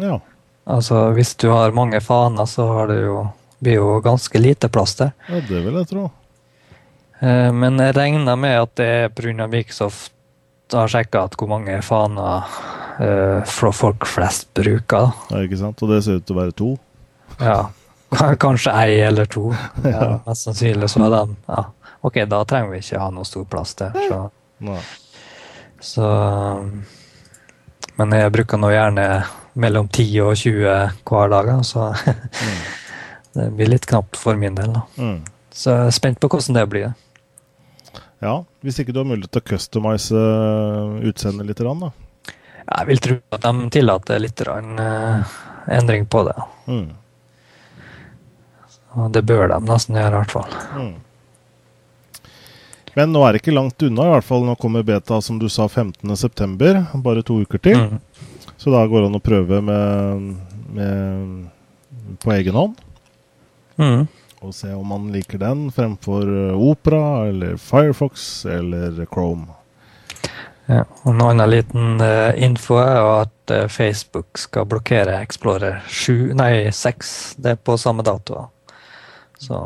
[0.00, 0.18] Ja.
[0.64, 3.26] Altså, Hvis du har mange faner, så har det jo,
[3.64, 5.12] blir jo ganske lite plass der.
[5.28, 6.08] Ja, det vil jeg tro.
[7.24, 9.46] Men jeg regner med at det er pga.
[9.48, 10.12] Microsoft
[10.74, 12.44] har sjekka hvor mange faner
[13.48, 15.14] folk flest bruker.
[15.30, 15.80] Ja, ikke sant?
[15.80, 16.74] Og det ser ut til å være to.
[17.40, 17.70] Ja.
[18.44, 19.48] Kanskje ei eller to.
[19.84, 21.64] Ja, mest sannsynlig så er den ja.
[22.04, 23.94] Ok, da trenger vi ikke ha noe stor plass til.
[24.08, 24.74] Så.
[25.80, 26.08] så
[27.96, 29.06] Men jeg bruker nå gjerne
[29.54, 32.58] mellom 10 og 20 hver dag, så mm.
[33.38, 34.76] det blir litt knapt for min del.
[34.98, 35.22] Mm.
[35.54, 36.92] Så jeg er spent på hvordan det blir.
[38.24, 41.90] Ja, hvis ikke du har mulighet til å customize eh, utseendet litt, da?
[42.64, 45.34] Jeg vil tro at de tillater litt uh,
[45.68, 46.36] endring på det.
[46.68, 46.86] Mm.
[48.94, 50.54] Og det bør de nesten gjøre, i hvert fall.
[50.78, 50.94] Mm.
[52.94, 54.06] Men nå er det ikke langt unna.
[54.06, 57.02] i hvert fall Nå kommer beta, som du sa, 15.9.
[57.02, 57.78] Bare to uker til.
[57.78, 57.98] Mm.
[58.56, 60.28] Så da går det an å prøve med,
[60.76, 62.78] med på egen hånd.
[63.76, 64.06] Mm.
[64.44, 69.48] Og se om man liker den fremfor eh, Opera eller Firefox eller Chrome.
[70.66, 76.32] Ja, og En annen liten uh, info er at uh, Facebook skal blokkere Explorer 7,
[76.38, 77.10] nei 6.
[77.36, 78.46] Det er på samme dato.
[79.44, 79.62] Så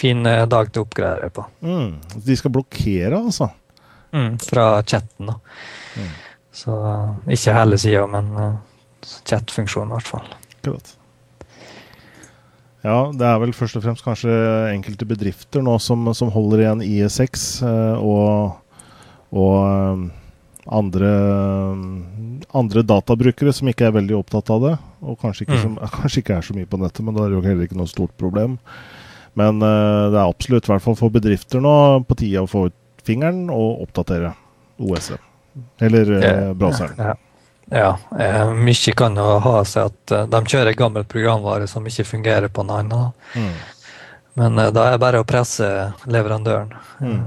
[0.00, 1.44] fin eh, dag til å oppgradere på.
[1.66, 1.98] Mm.
[2.26, 3.50] De skal blokkere, altså?
[4.14, 5.36] Mm, fra chatten, da.
[5.98, 6.14] Mm.
[6.60, 8.56] Så uh, ikke hele sida, men uh,
[9.28, 10.32] chat-funksjonen, i hvert fall.
[10.58, 10.96] Akkurat.
[12.80, 14.32] Ja, det er vel først og fremst kanskje
[14.70, 18.86] enkelte bedrifter nå som, som holder igjen IE6 uh, og,
[19.36, 20.06] og
[20.80, 21.10] andre,
[22.56, 24.74] andre, databrukere som ikke er veldig opptatt av det.
[25.00, 25.62] Og kanskje ikke, mm.
[25.62, 27.80] som, kanskje ikke er så mye på nettet, men da er det jo heller ikke
[27.80, 28.58] noe stort problem.
[29.38, 31.74] Men uh, det er absolutt, i hvert fall for bedrifter nå,
[32.08, 34.34] på tide å få ut fingeren og oppdatere.
[34.80, 35.20] OS-et.
[35.82, 36.96] Eller uh, braseren.
[36.98, 37.14] Ja.
[37.70, 37.90] ja.
[38.18, 42.52] Eh, mye kan jo ha seg at eh, de kjører gammel programvare som ikke fungerer
[42.52, 43.12] på en annen.
[43.34, 43.52] Mm.
[44.40, 45.68] Men eh, da er det bare å presse
[46.10, 46.74] leverandøren.
[47.00, 47.14] Mm.
[47.14, 47.24] Eh,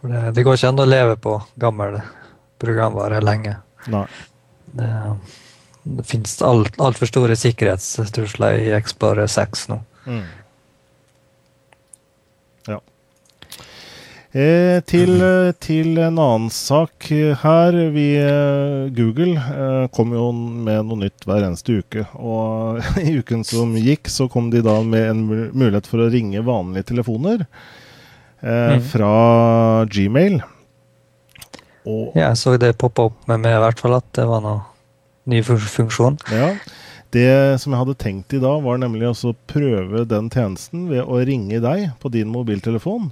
[0.00, 2.00] For det, det går ikke an å leve på gammel
[2.62, 3.56] programvare lenge.
[3.90, 4.06] Nei.
[4.72, 4.88] Det,
[5.82, 9.80] det finnes alt- altfor store sikkerhetstrusler i Explorer 6 nå.
[10.06, 10.22] Mm.
[12.68, 12.78] Ja.
[14.32, 17.10] Eh, til, eh, til en annen sak
[17.42, 17.76] her.
[17.92, 22.06] Vi, eh, Google eh, kommer jo med noe nytt hver eneste uke.
[22.14, 26.46] Og i uken som gikk, så kom de da med en mulighet for å ringe
[26.46, 27.44] vanlige telefoner
[28.40, 28.82] eh, mm.
[28.94, 29.14] fra
[29.90, 30.42] Gmail.
[31.82, 34.44] Og Ja, jeg så det poppa opp med meg i hvert fall at det var
[34.44, 34.71] noe
[35.28, 36.18] ny funksjon.
[36.32, 36.52] Ja.
[37.12, 41.18] Det som jeg hadde tenkt i dag, var nemlig å prøve den tjenesten ved å
[41.28, 43.10] ringe deg på din mobiltelefon.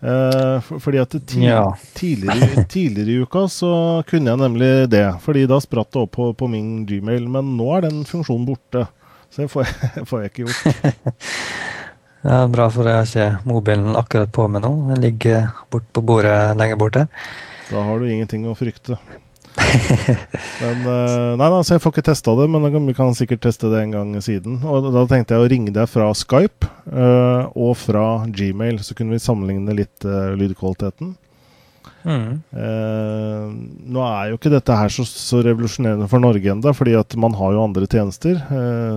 [0.00, 1.64] Eh, for, fordi at ti Ja.
[1.98, 3.72] tidligere, tidligere i uka så
[4.08, 5.04] kunne jeg nemlig det.
[5.20, 8.86] Fordi da spratt det opp på, på min Gmail, men nå er den funksjonen borte.
[9.28, 9.66] Så det får
[10.08, 10.64] får jeg ikke gjort.
[10.64, 10.94] Det
[12.28, 14.72] Ja, bra, for jeg har ikke mobilen akkurat på meg nå.
[14.88, 17.04] Den ligger bort på bordet lenger borte.
[17.68, 18.96] Da har du ingenting å frykte.
[20.62, 23.82] Men, eh, nei, altså, jeg får ikke testa det, men vi kan sikkert teste det
[23.82, 24.58] en gang siden.
[24.66, 29.16] Og da tenkte jeg å ringe deg fra Skype uh, og fra Gmail, så kunne
[29.16, 31.14] vi sammenligne litt uh, lydkvaliteten.
[32.08, 32.38] Mm.
[32.54, 33.50] Uh,
[33.90, 37.36] nå er jo ikke dette her så, så revolusjonerende for Norge ennå, fordi at man
[37.38, 38.40] har jo andre tjenester.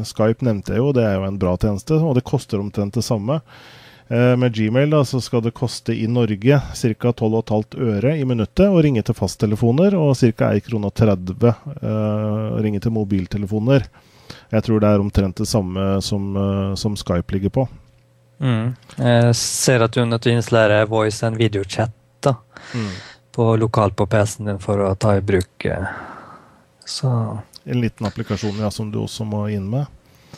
[0.08, 3.06] Skype nevnte jeg jo, det er jo en bra tjeneste, og det koster omtrent det
[3.06, 3.41] samme.
[4.12, 7.12] Eh, med Gmail da, så skal det koste i Norge ca.
[7.12, 10.50] 12,5 øre i minuttet å ringe til fasttelefoner, og ca.
[10.52, 11.93] 1 krone og 30 eh,
[12.52, 13.86] å ringe til mobiltelefoner.
[14.52, 17.65] Jeg tror det er omtrent det samme som, eh, som Skype ligger på.
[18.43, 18.76] Mm.
[18.97, 21.95] Jeg ser at du er nødt til å installere voice and videochat
[22.26, 22.36] da,
[23.32, 25.65] på lokalt på PC-en din for å ta i bruk.
[25.65, 25.88] eh,
[26.86, 27.08] Så
[27.63, 29.86] En liten applikasjon ja, som du også må inn med.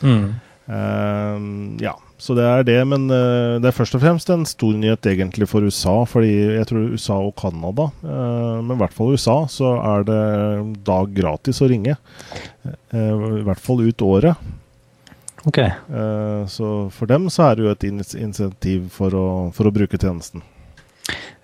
[0.01, 0.33] mm.
[0.63, 2.77] Uh, ja, så det er det.
[2.87, 5.95] Men eh, det er først og fremst en stor nyhet egentlig for USA.
[6.07, 10.19] Fordi jeg tror USA og Canada, eh, men i hvert fall USA, så er det
[10.87, 11.97] da gratis å ringe.
[12.63, 14.39] Eh, I hvert fall ut året.
[15.43, 15.57] OK.
[16.47, 19.99] Så for dem så er det jo et ins- insentiv for å, for å bruke
[19.99, 20.39] tjenesten.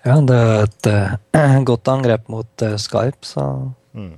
[0.07, 3.49] Ja, det er et godt angrep mot Skype, så
[3.89, 4.13] Mm.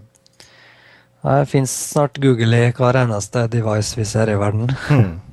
[1.24, 4.70] det fins snart Google i hver eneste device vi ser i verden.
[4.92, 5.12] Mm.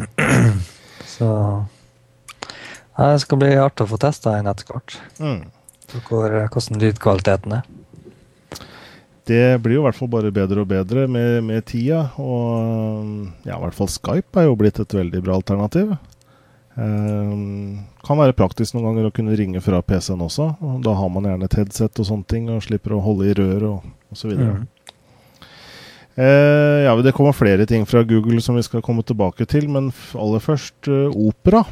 [1.16, 1.28] Så
[2.96, 4.98] ja, det skal bli artig å få testa en etter hvert.
[5.20, 5.44] Mm.
[6.08, 7.70] Hvordan lydkvaliteten er.
[9.28, 12.08] Det blir jo i hvert fall bare bedre og bedre med, med tida.
[12.20, 15.94] Og ja, i hvert fall Skype er jo blitt et veldig bra alternativ.
[16.74, 20.48] Um, kan være praktisk noen ganger å kunne ringe fra PC-en også.
[20.60, 23.36] og Da har man gjerne et headset og sånne ting, og slipper å holde i
[23.38, 24.34] rør og osv.
[24.36, 24.64] Mm.
[26.12, 29.90] Uh, ja, det kommer flere ting fra Google som vi skal komme tilbake til, men
[30.18, 31.64] aller først eh, Opera.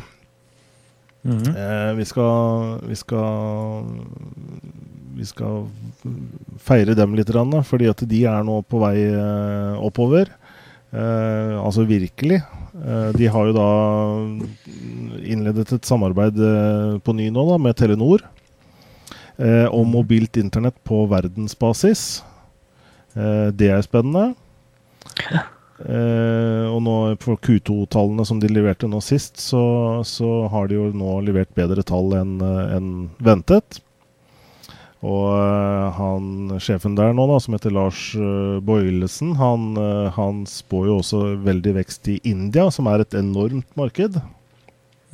[1.23, 1.53] Mhm.
[1.53, 3.85] Eh, vi skal Vi skal
[5.17, 5.67] Vi skal
[6.65, 10.31] feire dem litt, grann, da, fordi at de er nå på vei eh, oppover.
[10.93, 12.41] Eh, altså virkelig.
[12.41, 13.69] Eh, de har jo da
[15.21, 18.25] innledet et samarbeid eh, på ny nå da, med Telenor
[19.37, 22.23] eh, om mobilt internett på verdensbasis.
[23.17, 24.31] Eh, det er spennende.
[25.81, 29.63] Eh, og nå for Q2-tallene som de leverte nå sist, så,
[30.07, 32.91] så har de jo nå levert bedre tall enn en
[33.23, 33.81] ventet.
[35.01, 38.03] Og eh, han sjefen der nå, da, som heter Lars
[38.67, 43.69] Boilesen, han, eh, han spår jo også veldig vekst i India, som er et enormt
[43.81, 44.21] marked.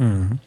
[0.02, 0.38] Mhm.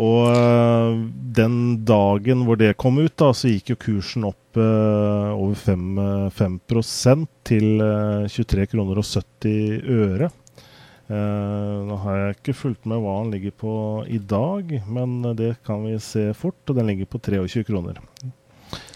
[0.00, 1.02] Og øh,
[1.36, 5.84] den dagen hvor det kom ut, da, så gikk jo kursen opp øh, over 5,
[5.98, 10.30] øh, 5% til øh, 23 kroner og 70 øre.
[11.04, 13.74] Eh, nå har jeg ikke fulgt med hva den ligger på
[14.08, 18.00] i dag, men det kan vi se fort, og den ligger på 23 kroner.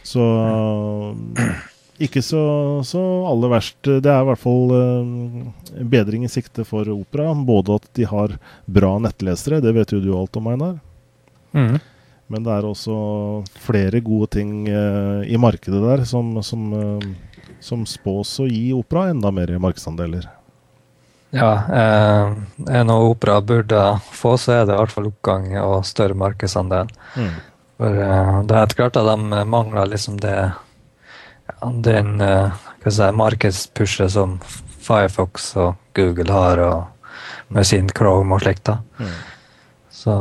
[0.02, 0.24] Så
[2.00, 2.42] ikke så,
[2.86, 3.78] så aller verst.
[3.84, 4.72] Det er i hvert fall
[5.92, 7.34] bedring i sikte for Opera.
[7.36, 10.78] Både at de har bra nettlesere, det vet jo du alt om, Einar.
[11.52, 11.78] Mhm.
[12.28, 12.94] Men det er også
[13.56, 17.06] flere gode ting eh, i markedet der som, som, eh,
[17.64, 20.28] som spås å gi opera enda mer markedsandeler.
[21.32, 22.34] Ja, eh,
[22.68, 23.80] er noe opera burde
[24.12, 26.92] få, så er det i hvert fall oppgang og større markedsandel.
[27.16, 27.34] Mm.
[27.80, 30.36] For eh, det er helt klart at de mangler liksom det
[31.84, 32.52] den eh,
[32.88, 34.38] si, markedspushet som
[34.84, 38.70] Firefox og Google har, og med sin Chrome og slikt.
[39.00, 39.12] Mm.
[39.92, 40.14] Så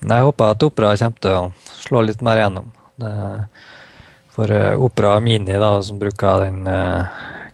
[0.00, 2.70] jeg håper at opera kommer til å slå litt mer gjennom.
[2.98, 3.12] Det,
[4.38, 7.06] for uh, Opera Mini, da, som bruker den uh,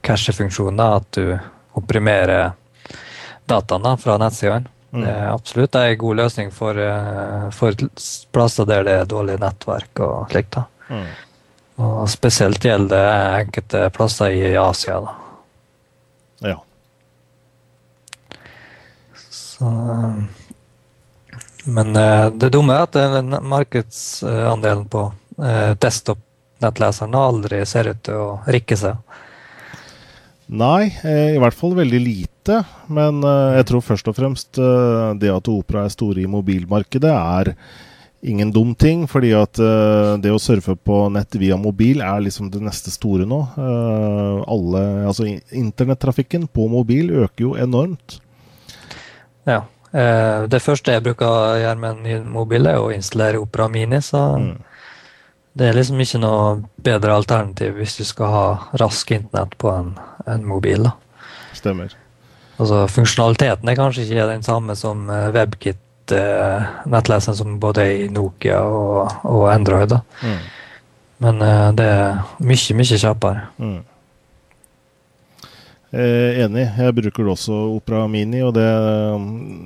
[0.04, 1.32] cache-funksjonen, at du
[1.80, 2.52] opprimerer
[3.48, 5.00] dataene fra nettsidene, mm.
[5.00, 7.76] det er absolutt en god løsning for, uh, for,
[8.36, 10.60] plasser der det er dårlig nettverk og slikt.
[10.92, 11.08] Mm.
[11.84, 15.00] Og spesielt gjelder det enkelte plasser i Asia.
[15.00, 15.16] da.
[16.44, 16.58] Ja.
[19.16, 19.72] Så
[21.64, 21.94] Men
[22.38, 22.96] det dumme er at
[23.42, 25.06] markedsandelen på
[25.80, 29.00] desktop-nettleseren aldri ser ut til å rikke seg.
[30.52, 32.60] Nei, i hvert fall veldig lite.
[32.92, 33.24] Men
[33.56, 34.60] jeg tror først og fremst
[35.18, 37.54] det at Opera er store i mobilmarkedet, er
[38.24, 39.06] ingen dum ting.
[39.08, 39.56] fordi at
[40.20, 43.40] det å surfe på nett via mobil er liksom det neste store nå.
[44.44, 48.20] Alle, altså Internettrafikken på mobil øker jo enormt.
[49.48, 49.64] Ja.
[49.94, 53.68] Uh, det første jeg bruker å gjøre med en ny mobil, er å installere Opera
[53.70, 54.00] Mini.
[54.02, 54.50] Så mm.
[55.54, 56.48] det er liksom ikke noe
[56.84, 58.46] bedre alternativ hvis du skal ha
[58.82, 59.94] rask internett på en,
[60.26, 60.88] en mobil.
[60.88, 60.96] da.
[61.54, 61.94] Stemmer.
[62.58, 68.60] Altså Funksjonaliteten er kanskje ikke den samme som WebKit uh, nettleseren som både i Nokia
[68.66, 69.94] og, og Android.
[70.22, 70.44] Mm.
[71.24, 71.42] Men
[71.78, 73.46] det er mye, mye kjappere.
[73.62, 73.82] Mm.
[75.94, 76.64] Eh, enig.
[76.74, 78.66] Jeg bruker også Opera Mini, og det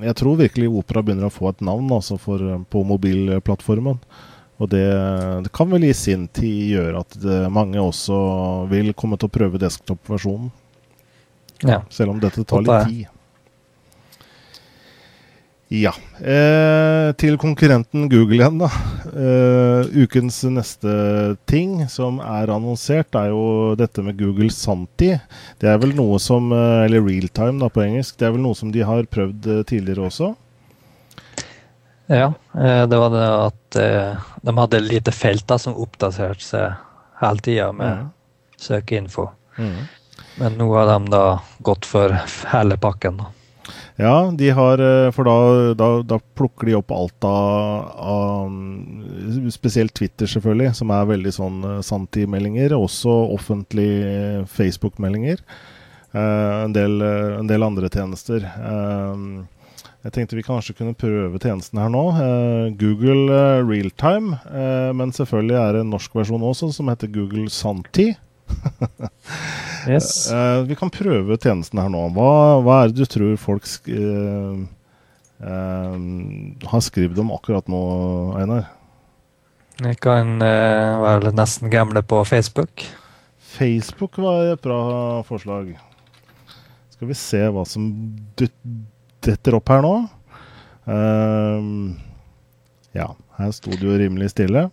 [0.05, 4.01] Jeg tror virkelig Opera begynner å få et navn altså for, på mobilplattformen.
[4.59, 4.85] Og det,
[5.47, 8.19] det, kan vel i sin tid gjøre at det, mange også
[8.69, 10.51] vil komme til å prøve desktop-versjonen.
[11.62, 11.81] Ja.
[11.95, 13.17] Selv om dette tar litt tid.
[15.68, 15.90] Ja.
[16.24, 18.70] Eh, til konkurrenten Google igjen, da.
[19.12, 25.12] Eh, ukens neste ting som er annonsert, er jo dette med Google Santi.
[25.61, 28.16] Det er vel noe som eh, Eller realtime, da, på engelsk.
[28.16, 30.33] Det er vel noe som de har prøvd eh, tidligere også?
[32.09, 32.33] Ja.
[32.57, 36.78] Eh, det var det at eh, de hadde lite felt som oppdaterte seg
[37.20, 38.12] hele tida med mm.
[38.57, 39.28] søkeinfo.
[39.61, 39.81] Mm.
[40.40, 41.24] Men nå har de da
[41.66, 42.16] gått for
[42.54, 43.20] hele pakken.
[43.20, 43.35] da.
[43.98, 45.38] Ja, de har eh, For da,
[45.74, 48.52] da, da plukker de opp alt av, av,
[49.50, 52.76] Spesielt Twitter, selvfølgelig, som er veldig sånn sanntidmeldinger.
[52.78, 55.42] Også offentlige Facebook-meldinger.
[56.14, 58.46] Uh, en, en, del, andre tjenester.
[60.06, 62.04] jeg tenkte vi kanskje kunne prøve tjenesten her nå.
[62.80, 64.38] Google Realtime.
[64.96, 68.14] men selvfølgelig er det en norsk versjon også, som heter Google Santi.
[69.92, 70.30] yes.
[70.32, 72.06] uh, vi kan prøve tjenesten her nå.
[72.16, 72.30] Hva,
[72.64, 74.58] hva er det du tror folk sk uh,
[75.42, 75.96] uh,
[76.72, 77.82] har skrevet om akkurat nå,
[78.40, 78.70] Einar?
[79.78, 82.82] Vi kan være nesten gamle på Facebook.
[83.54, 85.70] Facebook var et bra forslag.
[86.90, 87.84] Skal vi se hva som
[88.34, 89.92] detter opp her nå.
[92.98, 93.06] ja,
[93.38, 94.66] her sto det jo rimelig stille.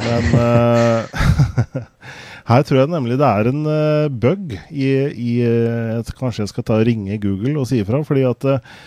[0.00, 0.32] Men
[2.48, 6.64] Her tror jeg nemlig det er en uh, bug i, i uh, Kanskje jeg skal
[6.64, 8.00] ta og ringe Google og si ifra.
[8.06, 8.78] fordi at uh,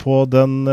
[0.00, 0.64] på den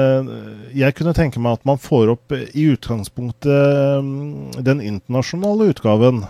[0.71, 6.21] Jeg kunne tenke meg at man får opp i utgangspunktet den internasjonale utgaven.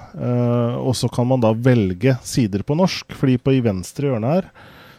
[0.82, 3.14] og så kan man da velge sider på norsk.
[3.14, 4.50] fordi på i venstre hjørne her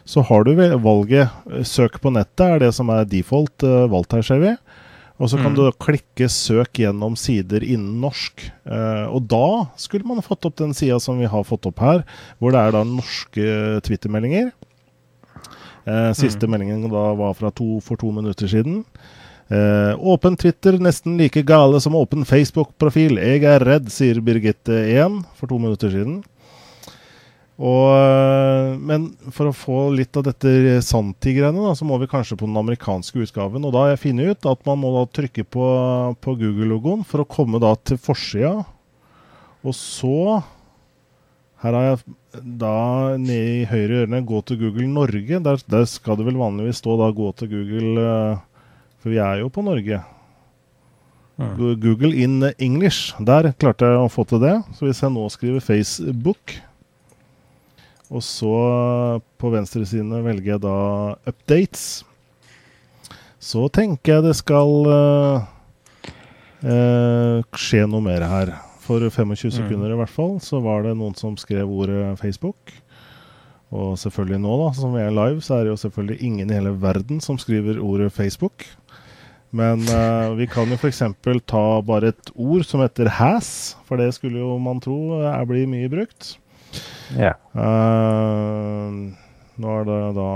[0.07, 1.27] så har du valget
[1.67, 4.55] søk på nettet, er det som er default valgt her, ser vi.
[5.19, 5.57] Og så kan mm.
[5.57, 8.45] du klikke 'søk gjennom sider innen norsk'.
[8.63, 12.05] Eh, og da skulle man fått opp den sida som vi har fått opp her,
[12.39, 14.53] hvor det er da norske Twitter-meldinger.
[15.89, 16.51] Eh, siste mm.
[16.51, 18.85] meldingen da var fra to, for to minutter siden.
[19.49, 23.17] Eh, åpen Twitter nesten like gale som åpen Facebook-profil.
[23.17, 26.21] Jeg er redd, sier Birgitte 1 for to minutter siden.
[27.59, 32.47] Og, eh, men for å få litt av dette Santi-greiene, så må vi kanskje på
[32.47, 33.65] den amerikanske utgaven.
[33.67, 35.65] Og da har jeg funnet ut at man må da trykke på,
[36.23, 38.53] på Google-logoen for å komme da til forsida.
[39.59, 40.39] Og så
[41.59, 45.43] Her har jeg da nede i høyre hjørne 'Gå til Google Norge'.
[45.43, 48.39] Der, der, skal det vel vanligvis stå da 'Gå til Google', eh,
[49.03, 49.99] for vi er jo på Norge.
[51.59, 53.13] Google in English.
[53.19, 54.55] Der klarte jeg å få til det.
[54.75, 56.55] Så hvis jeg nå skriver Facebook
[58.09, 58.53] og så
[59.37, 60.77] på venstresiden velger jeg da
[61.29, 61.83] updates.
[63.39, 65.45] Så tenker jeg det skal uh,
[66.65, 68.55] uh, skje noe mer her.
[68.83, 69.53] For 25 mm.
[69.53, 72.73] sekunder i hvert fall så var det noen som skrev ordet Facebook.
[73.69, 76.57] Og selvfølgelig nå, da, som vi er live, så er det jo selvfølgelig ingen i
[76.57, 78.65] hele verden som skriver ordet Facebook.
[79.53, 81.03] Men uh, vi kan jo f.eks.
[81.45, 85.69] ta bare et ord som heter has, for det skulle jo man tro er blir
[85.69, 86.39] mye brukt.
[87.17, 87.33] Ja.
[87.55, 89.09] Uh,
[89.59, 90.31] nå er det da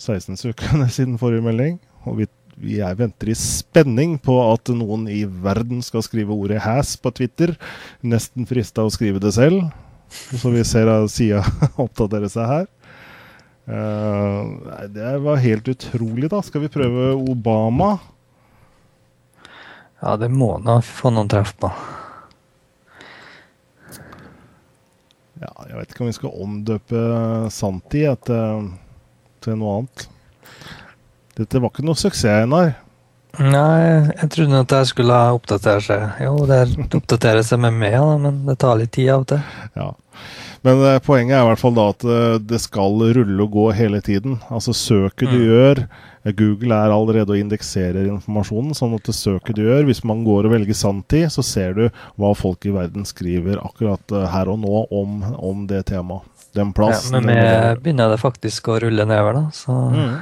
[0.00, 2.28] 16 uker siden forrige melding, og vi,
[2.76, 7.54] jeg venter i spenning på at noen i verden skal skrive ordet 'has' på Twitter.
[8.02, 9.70] Nesten frista å skrive det selv.
[10.14, 11.42] Så vi ser sida
[11.84, 12.66] oppdaterer seg her.
[13.64, 16.42] Uh, det var helt utrolig, da.
[16.44, 17.96] Skal vi prøve Obama?
[20.04, 21.72] Ja, det må nå få noen treff på.
[25.42, 27.04] Ja, jeg vet ikke om vi skal omdøpe
[27.52, 28.68] Santi etter,
[29.44, 30.06] til noe annet.
[31.34, 32.76] Dette var ikke noe suksess, Einar.
[33.42, 36.22] Nei, jeg trodde at jeg skulle oppdatere seg.
[36.22, 36.60] Jo, det
[36.94, 39.42] oppdaterer seg med meg, men det tar litt tid av og til.
[39.74, 39.90] Ja.
[40.64, 43.66] Men uh, poenget er i hvert fall da at uh, det skal rulle og gå
[43.76, 44.38] hele tiden.
[44.54, 45.46] Altså søket du mm.
[45.48, 45.82] gjør
[46.32, 50.48] Google er allerede og indekserer informasjonen, sånn at det søket du gjør Hvis man går
[50.48, 51.82] og velger sanntid, så ser du
[52.16, 56.30] hva folk i verden skriver akkurat her og nå om, om det temaet.
[56.54, 57.16] Den plassen.
[57.18, 59.44] Ja, men vi begynner det faktisk å rulle nedover, da.
[59.52, 60.12] Så mm.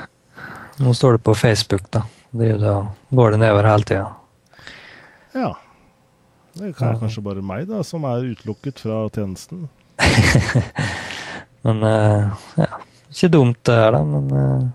[0.80, 2.06] nå står det på Facebook, da.
[2.32, 2.78] Det, da
[3.12, 4.06] går det nedover hele tida.
[5.36, 5.50] Ja.
[6.56, 9.68] Det er kanskje bare meg da, som er utelukket fra tjenesten.
[11.64, 12.70] men uh, ja,
[13.12, 14.02] ikke dumt det her, da.
[14.08, 14.72] Men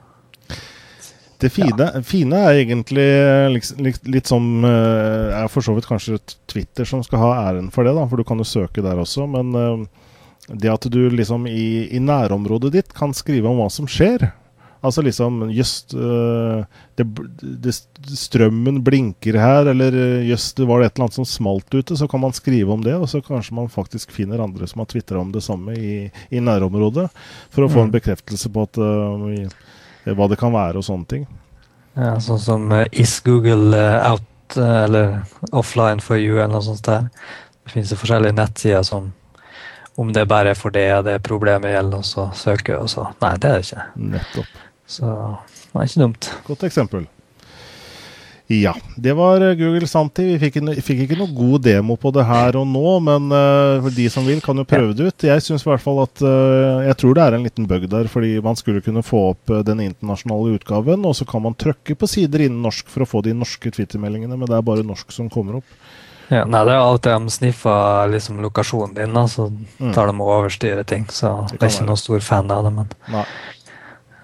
[1.41, 2.01] det fine, ja.
[2.05, 3.05] fine, er egentlig
[3.53, 6.17] liksom, litt, litt som uh, er for så vidt kanskje
[6.49, 9.27] Twitter som skal ha æren for det, da, for du kan jo søke der også.
[9.29, 9.85] Men
[10.47, 14.29] det at du liksom i, i nærområdet ditt kan skrive om hva som skjer,
[14.85, 16.63] Altså liksom Jøss, uh,
[18.17, 19.95] strømmen blinker her, eller
[20.27, 21.97] jøss, det var et eller annet som smalt ute.
[21.97, 24.89] Så kan man skrive om det, og så kanskje man faktisk finner andre som har
[24.91, 25.95] tvitra om det samme i,
[26.29, 27.07] i, nærområdet.
[27.53, 27.95] For å få en mm.
[27.97, 29.73] bekreftelse på at, uh,
[30.15, 31.27] hva det kan være og sånne ting.
[31.97, 37.09] Ja, Sånn som uh, Is Google out eller offline for you, eller noe sånt der.
[37.65, 39.11] Det finnes jo forskjellige nettsider som
[39.97, 43.33] om det bare er for det det problemet gjelder, og så søker og så Nei,
[43.41, 43.85] det er det ikke.
[44.13, 44.59] Nettopp.
[44.87, 46.29] Så det er ikke dumt.
[46.47, 47.07] Godt eksempel.
[48.47, 50.23] Ja, det var eh, Google Santi.
[50.23, 54.05] Vi fikk, fikk, ikke noe god demo på det her og nå, men uh, de
[54.11, 55.25] som vil, kan jo prøve det ut.
[55.27, 58.07] Jeg syns i hvert fall at uh, Jeg tror det er en liten bug der,
[58.11, 62.07] fordi man skulle kunne få opp den internasjonale utgaven, og så kan man trykke på
[62.07, 65.27] sider innen norsk for å få de norske Twitter-meldingene, men det er bare norsk som
[65.33, 65.77] kommer opp.
[66.27, 69.91] Ja, nei, det er alltid de sniffer liksom, lokasjonen din, så mm.
[69.95, 71.05] tar de og overstyrer ting.
[71.11, 72.73] Så det er ikke noen stor fan av det.
[72.79, 72.91] men...
[73.11, 73.27] Nei.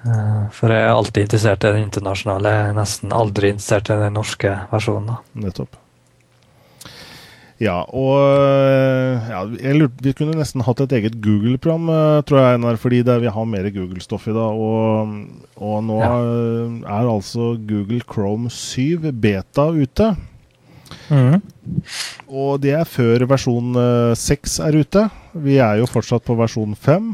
[0.03, 2.51] Eh, for jeg er alltid interessert i den internasjonale.
[2.51, 5.15] Jeg er nesten aldri interessert i den norske versjonen.
[5.39, 5.79] Nettopp.
[7.61, 9.43] Ja, og eh, ja,
[9.77, 13.31] lurte, Vi kunne nesten hatt et eget Google-program, eh, tror jeg, Einar, fordi det, vi
[13.31, 14.59] har mer Google-stoff i dag.
[14.59, 15.15] Og,
[15.55, 16.11] og nå ja.
[16.97, 20.11] er altså Google Chrome 7 beta ute.
[21.07, 21.39] Mm.
[22.27, 23.77] Og det er før versjon
[24.19, 25.07] 6 er ute.
[25.45, 27.13] Vi er jo fortsatt på versjon 5.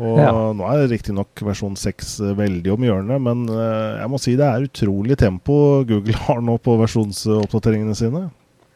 [0.00, 0.30] Og ja.
[0.56, 4.46] nå er riktignok versjon 6 eh, veldig om hjørnet, men uh, jeg må si det
[4.46, 5.56] er utrolig tempo
[5.88, 8.26] Google har nå på versjonsoppdateringene sine.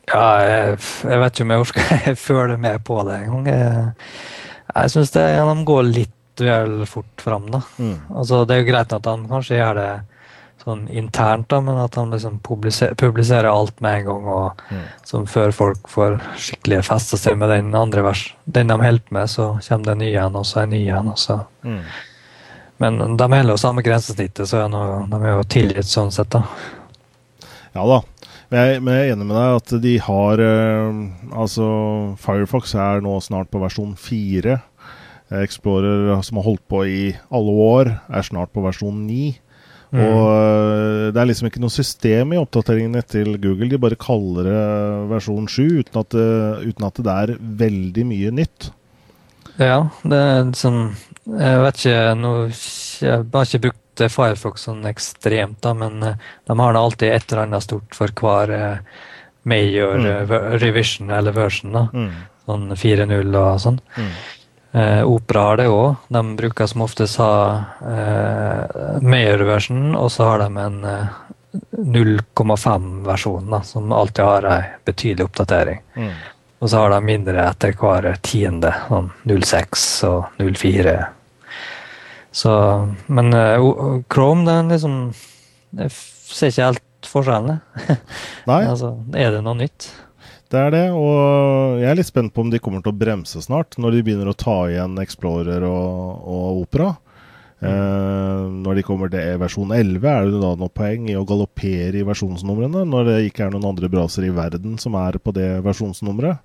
[0.06, 0.76] Ja, jeg,
[1.08, 3.48] jeg vet ikke om jeg orker følge med på det engang.
[3.50, 4.12] Jeg,
[4.74, 5.24] jeg syns de
[5.72, 7.62] går litt vel fort fram, da.
[7.80, 7.96] Mm.
[8.12, 9.90] Altså, det er jo greit at han kanskje gjør det
[10.66, 14.26] sånn internt, da, men at han liksom publiserer, publiserer alt med en gang.
[14.34, 14.82] og mm.
[15.06, 18.26] som Før folk får skikkelig festa seg med den andre vers.
[18.44, 21.14] Den de holder med, så kommer det en ny en, og så en ny en.
[21.14, 21.40] og så...
[21.62, 21.80] Mm.
[22.82, 26.34] Men de holder jo samme grensesnittet, så er noe, de er jo tilgitt sånn sett.
[26.34, 26.42] da.
[27.76, 28.02] Ja da.
[28.50, 30.98] Men jeg, men jeg, er enig med deg at de har eh,
[31.34, 31.64] Altså,
[32.22, 34.58] Firefox er nå snart på versjon 4.
[35.40, 37.00] Explorer, som har holdt på i
[37.34, 39.34] alle år, er snart på versjon 9.
[39.96, 40.02] Mm.
[40.04, 43.70] Og eh, det er liksom ikke noe system i oppdateringene til Google.
[43.72, 44.64] De bare kaller det
[45.12, 46.26] versjon 7 uten at, det,
[46.68, 47.34] uten at det er
[47.64, 48.70] veldig mye nytt.
[49.56, 50.80] Ja, det er sånn
[51.24, 52.30] Jeg vet ikke nå,
[53.00, 57.30] Jeg har ikke brukt Firefox sånn ekstremt, da, men eh, de har da alltid et
[57.30, 58.96] eller annet stort for hver eh,
[59.48, 60.34] major mm.
[60.60, 61.72] revision eller version.
[61.72, 62.10] da, mm.
[62.46, 63.80] Sånn 4.0 og sånn.
[63.96, 64.10] Mm.
[64.76, 65.94] Eh, opera har det òg.
[66.12, 67.32] De bruker som oftest ha
[67.80, 71.14] eh, Mayer-version, og så har de en eh,
[71.72, 75.80] 0,5-versjon som alltid har ei betydelig oppdatering.
[75.96, 76.10] Mm.
[76.60, 80.96] Og så har de mindre etter hver tiende, sånn 06 og 04.
[82.36, 82.52] Så,
[83.08, 84.96] men uh, Chrome, den liksom
[85.78, 87.62] Jeg ser ikke helt forskjellen.
[88.46, 89.88] Altså, er det noe nytt?
[90.46, 93.40] Det er det, og jeg er litt spent på om de kommer til å bremse
[93.42, 96.92] snart, når de begynner å ta igjen Explorer og, og Opera.
[97.56, 97.66] Mm.
[97.70, 101.98] Eh, når de kommer til versjon 11, er det da noe poeng i å galoppere
[101.98, 105.48] i versjonsnumrene, når det ikke er noen andre browser i verden som er på det
[105.66, 106.44] versjonsnummeret.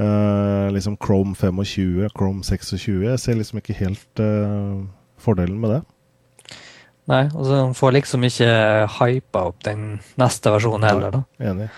[0.00, 4.76] Eh, liksom Chrome 25, Chrome 26 Jeg ser liksom ikke helt eh,
[5.20, 5.80] fordelen med det.
[7.10, 8.50] Nei, og så får liksom ikke
[9.00, 11.22] hypa opp den neste versjonen heller, da.
[11.50, 11.70] Enig.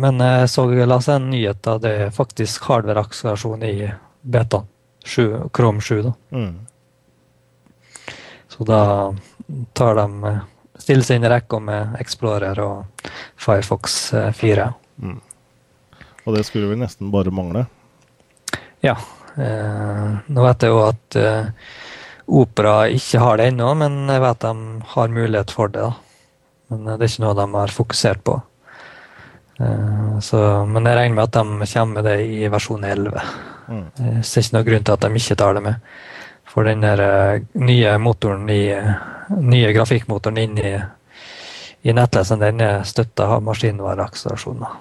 [0.00, 3.74] Men jeg så jeg leste en nyhet av det er faktisk hardware-akselerasjon i
[4.22, 4.62] beta.
[5.04, 6.12] 7, Chrome 7, da.
[6.30, 6.54] Mm.
[8.48, 8.80] Så da
[9.76, 10.32] tar de
[10.78, 13.08] stiller seg inn i rekka med Explorer og
[13.40, 14.68] Firefox eh, 4.
[16.22, 17.66] Og det skulle vel nesten bare mangle.
[18.82, 18.96] Ja.
[19.36, 21.50] Eh, nå vet jeg jo at eh,
[22.32, 25.82] Opera ikke har det ennå, men jeg vet de har mulighet for det.
[25.82, 25.92] da.
[26.72, 28.38] Men eh, det er ikke noe de har fokusert på.
[29.60, 33.26] Eh, så, men jeg regner med at de kommer med det i versjon 11.
[33.68, 33.84] Mm.
[33.98, 35.92] Jeg ser ikke noen grunn til at de ikke tar det med.
[36.52, 38.94] For den eh, nye motoren i eh,
[39.40, 40.72] nye grafikkmotoren inn i,
[41.82, 44.80] i nettleseren, den er støtta av maskinvareakselerasjoner.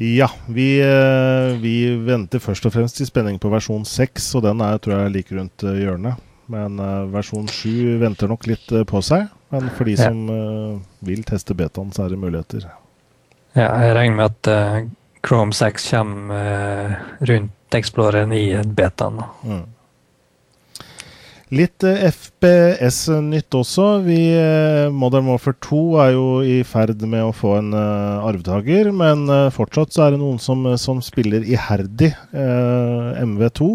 [0.00, 1.74] Ja, vi, eh, vi
[2.06, 5.36] venter først og fremst i spenning på versjon 6, og den er tror jeg like
[5.36, 6.22] rundt eh, hjørnet.
[6.50, 9.28] Men eh, versjon 7 venter nok litt eh, på seg.
[9.54, 10.10] Men for de Ja.
[10.10, 12.70] som eh, vil teste betaen, så er det muligheter.
[13.54, 14.88] Ja, jeg regner med at
[15.26, 19.20] Chrome 6 kommer rundt Exploreren i betaen.
[19.46, 19.66] Mm.
[21.50, 23.86] Litt FPS-nytt også.
[24.06, 24.18] Vi,
[24.94, 29.50] Modern Warfare 2 er jo i ferd med å få en uh, arvtaker, men uh,
[29.54, 33.70] fortsatt så er det noen som, som spiller iherdig uh, MV2.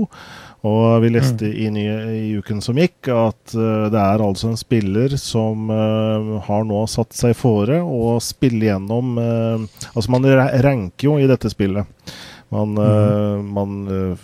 [0.65, 4.57] Og vi leste i, nye, i uken som gikk at eh, det er altså en
[4.57, 11.05] spiller som eh, har nå satt seg fore å spille gjennom eh, Altså, man ranker
[11.11, 11.85] jo i dette spillet.
[12.53, 13.75] Man, eh, man,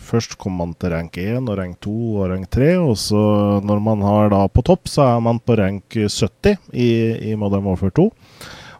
[0.07, 3.21] først kommer man til rank 1 og rank 2 og rank 3, og så
[3.65, 6.89] når man har da på topp, så er man på rank 70 i,
[7.31, 8.09] i Modern Warfare 2.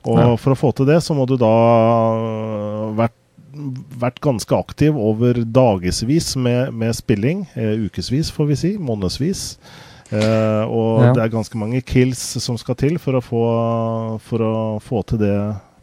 [0.10, 0.30] Og Ja.
[0.42, 1.52] for å få til det, så må du da
[2.98, 3.18] vært,
[4.02, 7.46] vært ganske aktiv over dagevis med, med spilling.
[7.56, 8.72] Eh, ukevis, får vi si.
[8.78, 9.58] Månedsvis.
[10.12, 11.14] Eh, og Ja.
[11.16, 13.44] det er ganske mange kills som skal til for å få,
[14.20, 15.36] for å få til det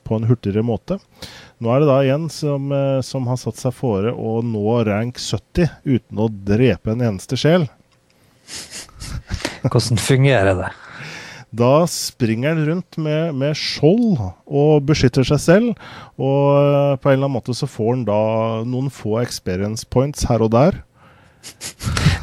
[0.04, 0.98] på en hurtigere måte.
[1.60, 5.16] Nå er det da en som, eh, som har satt seg fore å nå rank
[5.18, 7.68] 70 uten å drepe en eneste sjel.
[9.68, 10.70] Hvordan fungerer det?
[11.50, 15.86] Da springer han rundt med, med skjold og beskytter seg selv.
[16.20, 18.20] Og eh, på en eller annen måte så får han da
[18.68, 20.82] noen få experience points her og der.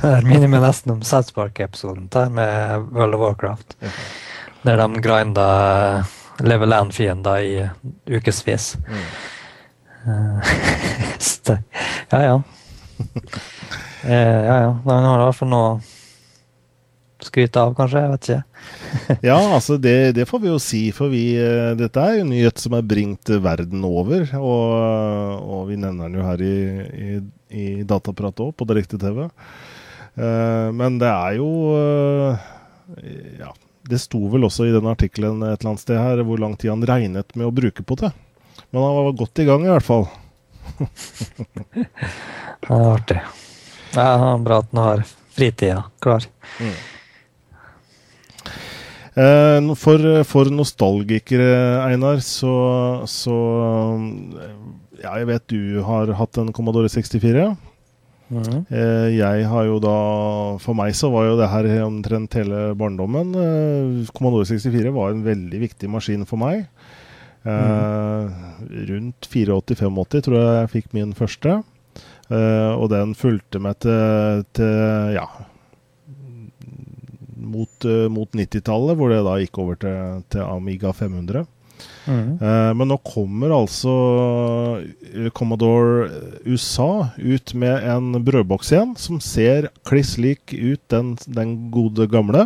[0.05, 3.77] Det minner meg nesten om South Park-episoden der med World of Warcraft.
[4.65, 5.47] Der de grinda
[6.45, 7.69] level 1-fiender i
[8.17, 8.75] ukevis.
[8.85, 10.41] Mm.
[12.11, 12.41] ja, ja.
[14.05, 14.11] Eh,
[14.45, 14.73] ja, ja.
[14.85, 15.69] Da har i hvert fall noe
[17.25, 18.01] skryte av, kanskje?
[18.03, 18.41] Jeg vet ikke.
[19.29, 22.61] Ja, altså det, det får vi jo si, for vi, eh, dette er jo nyhet
[22.61, 24.25] som er bringt verden over.
[24.39, 26.55] Og, og vi nevner den jo her i,
[27.05, 27.09] i,
[27.49, 29.25] i Dataprat òg, på direkte-TV.
[30.15, 32.43] Uh, men det er jo uh,
[33.35, 33.49] Ja,
[33.91, 36.71] det sto vel også i den artikkelen et eller annet sted her hvor lang tid
[36.71, 38.13] han regnet med å bruke på det.
[38.71, 40.07] Men han var godt i gang, i hvert fall.
[41.75, 43.19] Det er artig.
[43.93, 45.03] Det er bra at han har
[45.35, 46.25] fritida klar.
[46.57, 46.94] Eh, no-
[49.15, 51.51] for, for nostalgikere,
[51.85, 52.55] Einar, så,
[53.07, 53.37] så
[54.41, 54.57] eh,
[55.03, 57.55] Ja, jeg vet du har hatt en Commodore 64.
[58.25, 58.65] Mhm.
[58.73, 59.95] Eh, jeg har jo da
[60.57, 63.35] For meg så var jo det her omtrent hele barndommen.
[63.37, 66.65] Eh, Commodore 64 var en veldig viktig maskin for meg.
[67.45, 68.35] Eh,
[68.89, 71.59] Rundt 84-85 tror jeg jeg fikk min første.
[72.33, 75.27] Eh, og den fulgte meg til, til ja
[77.45, 81.45] mot, eh, mot 90-tallet, hvor det da gikk over til, til Amiga 500.
[82.05, 82.37] Mm.
[82.37, 83.93] Eh, men nå kommer altså
[84.81, 86.09] eh, Commodore
[86.45, 92.45] USA ut med en brødboks igjen, som ser kliss lik ut den, den gode gamle.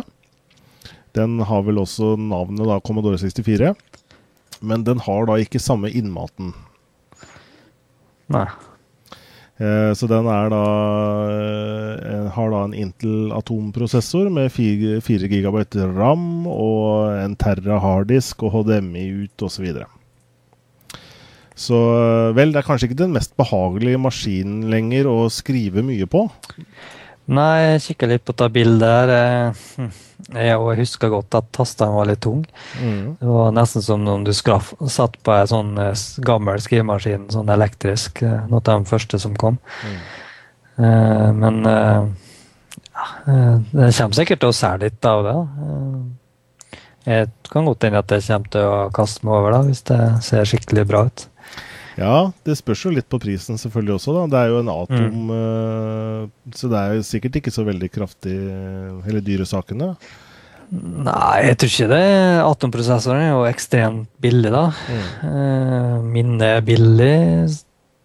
[1.16, 3.74] Den har vel også navnet da Commodore 64,
[4.60, 6.54] men den har da ikke samme innmaten.
[8.30, 8.46] Nei.
[9.60, 10.60] Eh, så den da
[11.28, 15.64] eh, har da en Intel atomprosessor med 4, 4 GB
[15.98, 19.58] ram og en Terra harddisk og HDMI ut osv.
[19.60, 19.86] Så, videre.
[21.52, 26.08] så eh, vel, det er kanskje ikke den mest behagelige maskinen lenger å skrive mye
[26.08, 26.24] på.
[27.30, 29.52] Nei, jeg kikker litt på ta bildet her.
[29.76, 29.92] hm.
[30.30, 32.44] Jeg og jeg husker godt at tastene var litt tung.
[32.78, 33.16] Mm.
[33.18, 37.50] Det var nesten som om du skraff, satt på en sånn eh, gammel skrivemaskin, sånn
[37.50, 38.22] elektrisk.
[38.22, 39.58] eh, Noe av de første som kom.
[39.82, 39.98] Mm.
[40.84, 42.04] Eh, men eh,
[42.94, 43.06] ja,
[43.72, 45.36] det kommer sikkert til å sære litt av det.
[47.08, 50.00] jeg kan godt hende at jeg kommer til å kaste meg over da, hvis det
[50.26, 51.26] ser skikkelig bra ut.
[51.98, 54.24] Ja, det spørs jo litt på prisen selvfølgelig også, da.
[54.30, 58.34] Det er jo en Atom, eh, så det er jo sikkert ikke så veldig kraftig
[59.08, 59.94] Eller dyre sakene.
[60.70, 62.04] Nei, jeg tror ikke det.
[62.46, 64.68] Atomprosessoren er jo ekstremt billig, da.
[65.26, 67.50] Eh, minne er billig.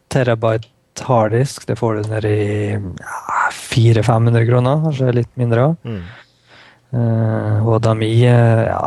[0.09, 0.71] Terabyte
[1.05, 2.37] harddisk, det får du ned i
[2.71, 5.75] ja, 400-500 kroner, kanskje litt mindre òg.
[5.85, 6.03] Mm.
[6.95, 8.81] Uh, HDMI eh, ja.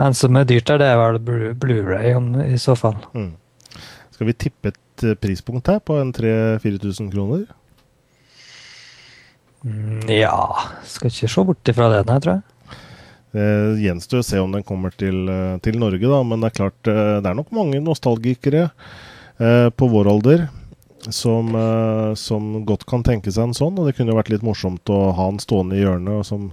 [0.00, 2.14] En som er dyrt, der, det er vel Blu- Blu-ray
[2.48, 2.96] i så fall.
[3.12, 3.34] Mm.
[4.22, 7.40] Skal vi tippe et eh, prispunkt her på en 3000-4000 kroner?
[9.66, 10.36] Mm, ja
[10.86, 12.76] Skal ikke se bort ifra det, nei, tror jeg.
[13.34, 13.46] Det
[13.82, 16.92] gjenstår å se om den kommer til, eh, til Norge, da, men det er klart
[16.92, 20.46] eh, det er nok mange nostalgikere eh, på vår alder
[21.10, 23.74] som, eh, som godt kan tenke seg en sånn.
[23.74, 26.46] Og det kunne jo vært litt morsomt å ha den stående i hjørnet og som,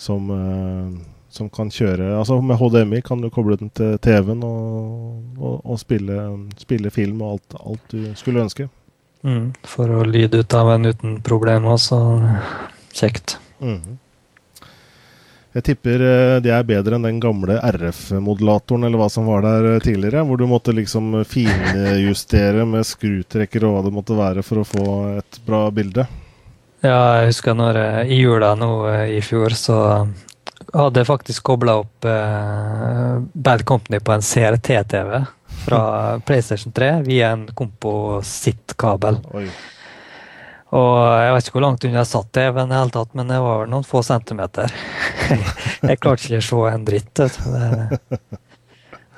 [0.00, 5.38] som, eh, som kan kjøre Altså med HDMI kan du koble den til TV-en og,
[5.38, 6.18] og, og spille,
[6.58, 8.68] spille film og alt, alt du skulle ønske.
[9.22, 11.98] Mm, for å lyde ut av en uten problemer, så
[12.96, 13.38] kjekt.
[13.60, 13.98] Mhm.
[15.50, 16.10] Jeg tipper de
[16.44, 20.38] det er bedre enn den gamle RF-modulatoren eller hva som var der eh, tidligere, hvor
[20.38, 24.84] du måtte liksom finjustere med skrutrekker og hva det måtte være for å få
[25.18, 26.06] et bra bilde.
[26.86, 29.80] Ja, jeg husker når jeg, i jula nå eh, i fjor, så
[30.74, 35.24] hadde faktisk kobla opp uh, Bad Company på en CRT-TV
[35.64, 35.82] fra
[36.26, 39.20] PlayStation 3 via en kompositt-kabel.
[40.70, 43.86] Og jeg vet ikke hvor langt unna jeg satt TV-en, tatt, men det var noen
[43.86, 44.70] få centimeter.
[45.88, 47.10] jeg klarte ikke å se en dritt.
[47.18, 48.38] du.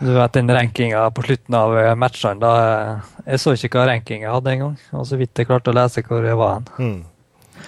[0.03, 4.32] Vet den rankinga på slutten av eh, matchene, da eh, Jeg så ikke hva rankinga
[4.32, 4.74] hadde engang.
[4.98, 6.70] Og så vidt jeg klarte å lese hvor jeg var hen.
[6.78, 7.11] Mm.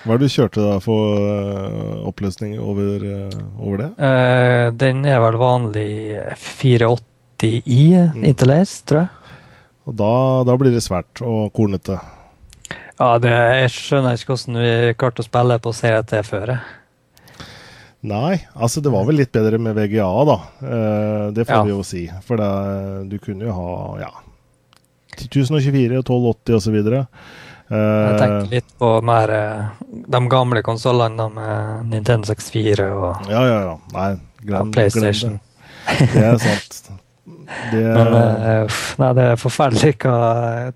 [0.05, 3.91] Hva er det du kjørte da for eh, oppløsning over, eh, over det?
[3.99, 5.89] Uh, den er vel vanlig
[6.37, 8.25] 480i Mm.
[8.25, 9.09] interlace, tror jeg.
[9.87, 10.11] Og da,
[10.49, 11.99] da blir det svært og kornete.
[12.99, 16.55] Ja, det, Jeg skjønner ikke hvordan vi klarte å spille på CRT før.
[18.05, 20.37] Nei, altså det var vel litt bedre med VGA, da.
[21.33, 21.63] Det får Ja.
[21.65, 22.03] vi jo si.
[22.23, 24.11] For det, du kunne jo ha ja,
[25.17, 27.07] 1024, 1280 osv.
[27.75, 33.41] Jeg Uh, tenker litt på mer eh, de gamle konsollene med Nintendo 64 og ja,
[33.49, 33.79] ja, ja.
[33.95, 34.11] Nei,
[34.43, 35.39] glem, glem PlayStation.
[35.39, 36.11] det.
[36.15, 36.85] Det er sant.
[37.73, 40.19] Det, Men eh, nei, det er forferdelig hva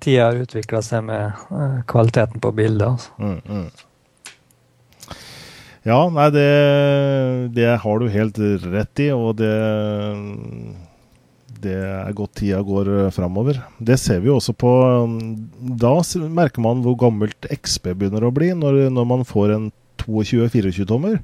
[0.01, 2.89] tida har utvikla seg med eh, kvaliteten på bildet.
[2.89, 3.13] Altså.
[3.19, 3.69] mm, mm.
[5.89, 6.49] Ja, nei, det,
[7.57, 8.39] det har du helt
[8.69, 9.55] rett i, og det
[11.63, 13.59] det er godt tida går eh, framover.
[13.81, 14.71] Det ser vi jo også på
[15.05, 15.19] um,
[15.79, 15.95] Da
[16.29, 19.71] merker man hvor gammelt XB begynner å bli, når, når man får en
[20.05, 21.21] 22-24-tommer.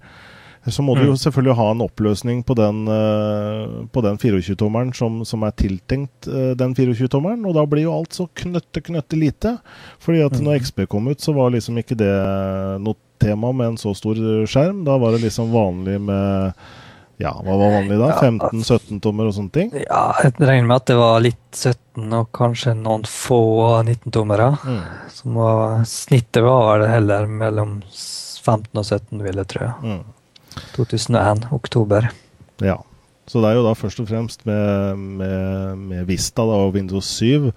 [0.64, 1.18] Så må du jo Mm.
[1.20, 6.54] selvfølgelig ha en oppløsning på den, eh, på den 24-tommeren som, som er tiltenkt eh,
[6.56, 9.58] den 24-tommeren, og da blir jo alt så knøtte, knøtte lite.
[10.00, 10.62] Fordi at når Mm.
[10.64, 12.14] XB kom ut, så var liksom ikke det
[12.80, 14.16] noe tema med en så stor
[14.48, 14.84] skjerm.
[14.88, 16.54] Da var det liksom vanlig med
[17.22, 18.08] Ja, hva var vanlig da?
[18.18, 19.70] 15-17 tommer og sånne ting?
[19.84, 23.40] Ja, jeg regner med at det var litt 17 og kanskje noen få
[23.84, 24.48] 19-tommere.
[24.66, 24.80] Mm.
[25.36, 29.70] Var, snittet var vel heller mellom 15 og 17, vil jeg tro.
[29.84, 30.02] Mm.
[30.74, 32.10] 2001, oktober.
[32.62, 32.80] Ja.
[33.30, 37.08] Så det er jo da først og fremst med, med, med Vista da, og Windows
[37.22, 37.52] 7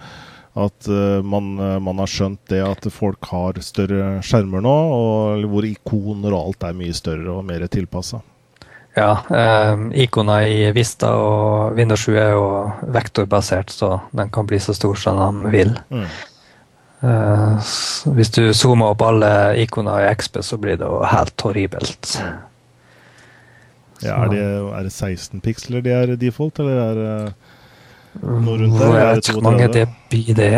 [0.57, 5.43] at uh, man, eh, man har skjønt det at folk har større skjermer nå, og
[5.51, 8.23] hvor ikoner og alt er mye større og mer tilpassa.
[8.97, 12.45] Ja, eh, ikona i Vista og Windows 7 er jo
[12.95, 15.75] vektorbasert, så den kan bli så stor som den vil.
[15.93, 16.07] Mm.
[17.05, 17.67] Eh,
[18.17, 19.29] hvis du zoomer opp alle
[19.61, 22.15] ikoner i XP, så blir det jo helt horribelt.
[24.01, 24.41] Ja, er, det,
[24.79, 27.13] er det 16 piksler de er default, eller er det
[28.17, 30.51] Noe rundt der, Jeg vet ikke hvor mange det blir det.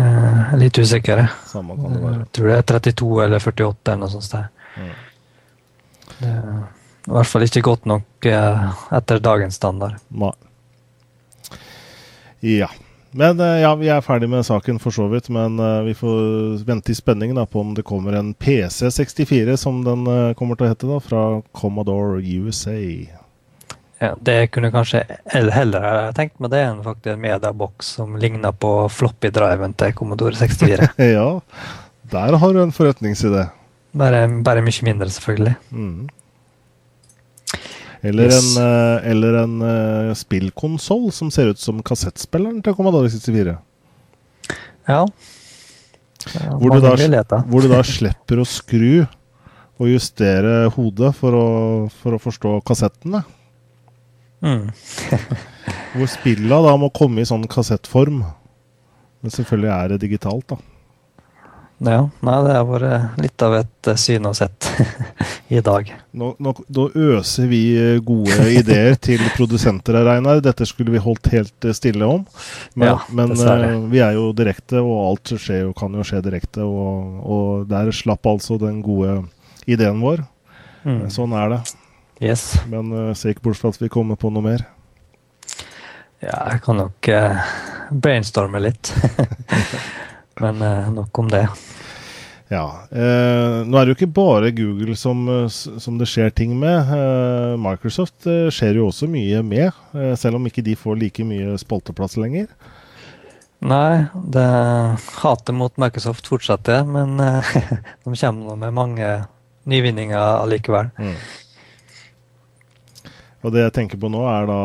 [0.00, 1.18] Eh, litt usikker.
[1.20, 1.28] jeg.
[1.50, 2.26] samme kan det Jeg være?
[2.32, 4.30] tror det er 32 eller 48 eller noe sånt.
[4.32, 4.46] der.
[4.78, 4.94] Mm.
[6.22, 6.62] Det er
[7.02, 9.98] i hvert fall ikke godt nok eh, etter dagens standard.
[10.14, 10.32] Nei.
[12.46, 12.68] Ja.
[13.12, 16.62] Men eh, ja, vi er ferdig med saken for så vidt, men eh, vi får
[16.68, 20.06] vente i spenning da, på om det kommer en PC64, som den
[20.38, 21.24] kommer til å hete, da, fra
[21.58, 22.78] Commodore USA.
[24.02, 28.54] Ja, det kunne kanskje heller ha tenkt meg det enn faktisk en mediaboks som ligner
[28.54, 30.94] på floppy-driven til Commodore 64.
[31.18, 31.28] ja,
[32.14, 33.48] der har du en forretningsidé.
[33.92, 35.58] Bare, bare mye mindre, selvfølgelig.
[35.70, 36.10] Mm.
[38.02, 38.56] Eller Yes.
[38.56, 43.54] en, eh, eller en uh, spillkonsoll som ser ut som kassettspilleren til Commodore 64.
[44.88, 45.06] Ja.
[46.34, 49.04] Ja, Hvor du, da, hvor du da slipper å skru
[49.82, 51.46] og justere hodet for å,
[52.02, 53.22] for å forstå kassettene.
[54.42, 54.68] Mm.
[55.94, 58.22] Hvor spilla da må komme i sånn kassettform.
[59.22, 60.58] Men selvfølgelig er det digitalt, da.
[61.82, 64.68] Ja, nei, det har vært litt av et eh, syn og sett
[65.56, 65.88] i dag.
[66.14, 70.42] Nå, nå, nå, øser vi eh, gode ideer til produsenter her, Reinar.
[70.44, 72.22] Dette skulle vi holdt helt eh, stille om.
[72.78, 73.34] Men, Ja, men
[73.90, 76.62] vi er jo direkte, og alt skjer kan jo skje direkte.
[76.62, 79.24] Og, og der slapp altså den gode
[79.66, 80.22] ideen vår.
[80.86, 81.08] Mm.
[81.10, 81.60] Sånn er det.
[82.22, 82.52] Yes.
[82.70, 84.62] Men uh, se ikke bort fra at vi kommer på noe mer.
[86.22, 87.42] Ja, jeg kan nok uh,
[87.90, 88.94] brainstorme litt.
[90.40, 91.46] Men eh, nok om det.
[92.52, 92.66] Ja.
[92.92, 96.92] Eh, nå er det jo ikke bare Google som, eh, som det skjer ting med.
[96.92, 101.24] Eh, Microsoft eh, skjer jo også mye med, eh, selv om ikke de får like
[101.24, 102.48] mye spolteplass lenger.
[103.62, 104.42] Nei, det
[105.22, 107.14] hatet mot Microsoft fortsetter, men
[108.02, 109.12] de kommer nå med mange
[109.70, 110.90] nyvinninger allikevel.
[113.42, 114.58] Og det jeg tenker på nå, er da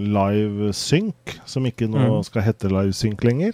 [0.00, 2.24] Live Sync, som ikke nå Mm.
[2.24, 3.52] skal hete Live Sync lenger.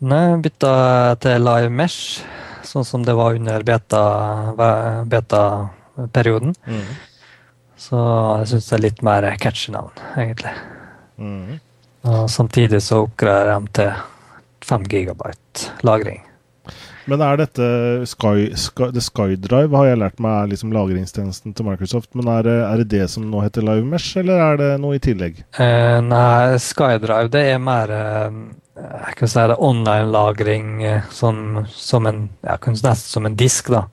[0.00, 2.22] Nei, bytta til Live Mesh,
[2.66, 6.54] sånn som det var under beta- beta-perioden.
[7.78, 8.00] Så
[8.40, 10.52] jeg syns det er litt mer catchy navn, egentlig.
[11.18, 11.60] Mm.
[12.04, 13.92] Og samtidig så oppgraderer de til
[14.64, 16.20] 5 gigabyte lagring.
[17.06, 17.66] Men er dette
[18.08, 22.14] Sky, Sky, det SkyDrive har jeg lært meg er liksom lagringstjenesten til Microsoft.
[22.16, 24.96] Men er det, er det det som nå heter Live Mesh, eller er det noe
[24.96, 25.42] i tillegg?
[25.60, 28.38] Eh, nei, SkyDrive det er mer eh,
[28.74, 33.70] jeg kan si det online-lagring eh, som, som en ja, nesten som en disk.
[33.70, 33.86] da.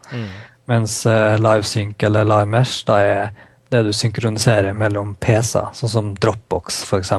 [0.69, 3.31] Mens uh, LiveSync eller LiveMesh da er
[3.71, 7.11] det du synkroniserer mellom PC-er, sånn som Dropbox f.eks.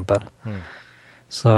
[0.44, 0.60] Mm.
[1.32, 1.52] Så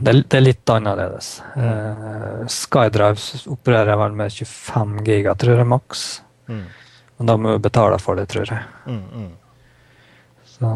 [0.00, 1.42] det, det er litt annerledes.
[1.52, 6.04] Eh, SkyDrive opererer vel med 25 giga, tror jeg, maks.
[6.48, 6.62] Mm.
[7.18, 8.62] Men da må du betale for det, tror jeg.
[8.88, 10.46] Mm, mm.
[10.48, 10.70] Så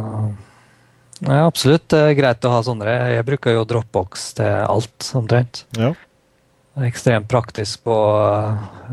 [1.26, 2.94] ja, absolutt det er greit å ha sånne.
[3.14, 5.64] Jeg bruker jo Dropbox til alt, omtrent.
[5.78, 5.92] Ja.
[6.88, 7.94] Ekstremt praktisk på,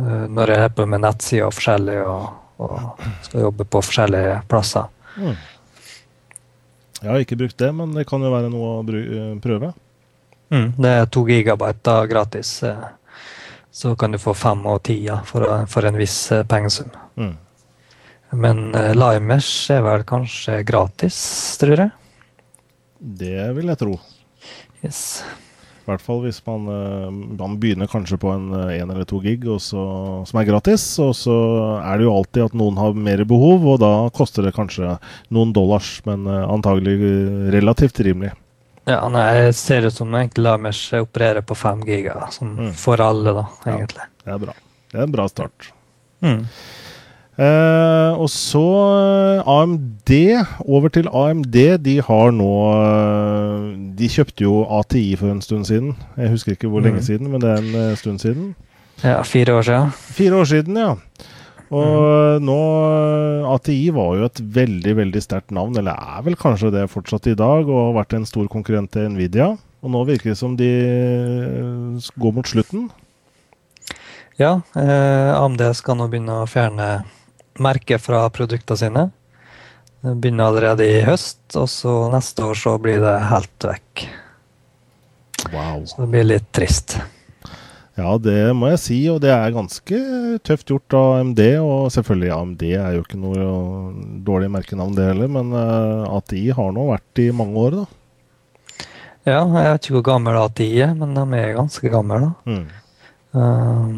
[0.04, 2.26] eh, når jeg er på med nettsider og forskjellig og,
[2.60, 4.90] og skal jobbe på forskjellige plasser.
[5.16, 5.38] Mm.
[7.00, 9.72] Jeg har ikke brukt det, men det kan jo være noe å eh, prøve.
[10.52, 12.52] Mm, det er to gigabyte da, gratis.
[12.68, 12.90] eh,
[13.72, 16.18] Så kan du få fem og ti ja, for, for en viss
[16.52, 16.90] pengesum.
[17.16, 17.38] Mm.
[18.44, 18.60] Men
[18.94, 21.16] LimeMesh er vel kanskje gratis,
[21.62, 21.94] tror jeg.
[23.00, 24.00] Det vil jeg tro.
[24.84, 25.24] Yes.
[25.80, 27.06] I hvert fall hvis man, eh,
[27.40, 29.82] man begynner kanskje på en én eller to gig og så,
[30.30, 30.84] som er gratis.
[31.02, 31.34] Og så
[31.82, 34.98] er det jo alltid at noen har mer behov, og da koster det kanskje
[35.34, 35.96] noen dollars.
[36.06, 38.36] Men eh, antagelig eh, relativt rimelig.
[38.90, 42.72] Ja, nei, det ser ut som egentlig lar meg operere på fem giga, som Mm.
[42.74, 43.76] for alle, da, Ja.
[43.78, 44.06] egentlig.
[44.26, 44.54] Det er bra.
[44.92, 45.72] Det er en bra start.
[46.22, 46.46] Mm.
[47.40, 48.62] Eh, og så
[49.40, 50.12] eh, AMD.
[50.68, 51.56] Over til AMD.
[51.86, 53.68] De har nå eh,
[54.00, 55.94] De kjøpte jo ATI for en stund siden.
[56.20, 57.08] Jeg husker ikke hvor lenge Mhm.
[57.08, 58.56] siden, men det er en eh, stund siden.
[59.04, 59.92] Ja, fire år siden.
[60.20, 60.96] Fire år siden, ja.
[61.72, 62.58] Og nå
[62.90, 67.28] eh, ATI var jo et veldig, veldig sterkt navn, eller er vel kanskje det fortsatt
[67.32, 69.54] i dag, og har vært en stor konkurrent til Nvidia.
[69.80, 70.68] Og nå virker det som de
[72.20, 72.90] går mot slutten.
[74.40, 76.90] Ja, eh, AMD skal nå begynne å fjerne
[77.64, 79.06] merket fra produktene sine.
[80.00, 84.06] Det begynner allerede i høst, og så neste år så blir det helt vekk.
[85.52, 85.86] Wow.
[85.88, 86.98] Så det blir litt trist.
[88.00, 89.98] Ja, det må jeg si, og det er ganske
[90.48, 91.42] tøft gjort av AMD.
[91.60, 93.48] Og selvfølgelig, AMD er jo ikke noe
[94.24, 97.88] dårlig merkenavn, det heller, men at ATI har nå vært i mange år, da.
[99.28, 102.32] Ja, jeg vet ikke hvor gammel ATI er, men de er ganske gamle, da.
[102.48, 102.70] Mm.
[103.36, 103.90] Eh,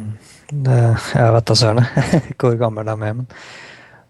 [0.52, 0.80] det,
[1.16, 1.84] jeg vet da søren
[2.40, 3.28] hvor gammel de er, men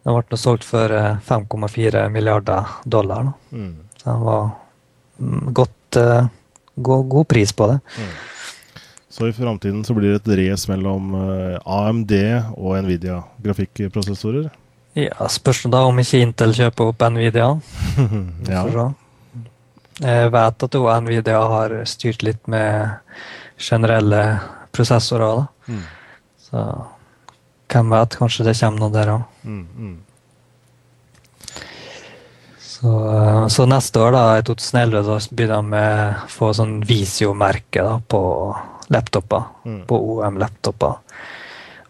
[0.01, 3.33] de ble solgt for eh, 5,4 milliarder dollar.
[3.51, 3.75] Mm.
[4.01, 4.47] Så det var
[5.19, 6.29] mm, godt, eh,
[6.75, 7.79] god, god pris på det.
[9.11, 12.15] Så i framtiden så blir det et race mellom eh, AMD
[12.55, 14.49] og Nvidia grafikkprosessorer.
[14.97, 17.53] Ja, Spørs da om ikke Intel kjøper opp Nvidia.
[18.51, 18.89] Ja.
[20.01, 22.95] Jeg vet at Nvidia har styrt litt med
[23.61, 24.21] generelle
[24.71, 25.41] prosessorer.
[25.41, 25.73] da.
[25.73, 25.83] Mm.
[26.41, 26.63] Så
[27.71, 29.21] hvem vet, kanskje det kommer noe der òg.
[29.43, 29.99] Mm, mm.
[32.81, 36.79] Så, eh, så neste år, da, i 2011, da begynner de med å få sånn
[36.87, 38.21] Visio-merke på
[38.91, 39.43] laptoper.
[39.65, 39.85] Mm.
[39.87, 40.97] På OM-laptoper.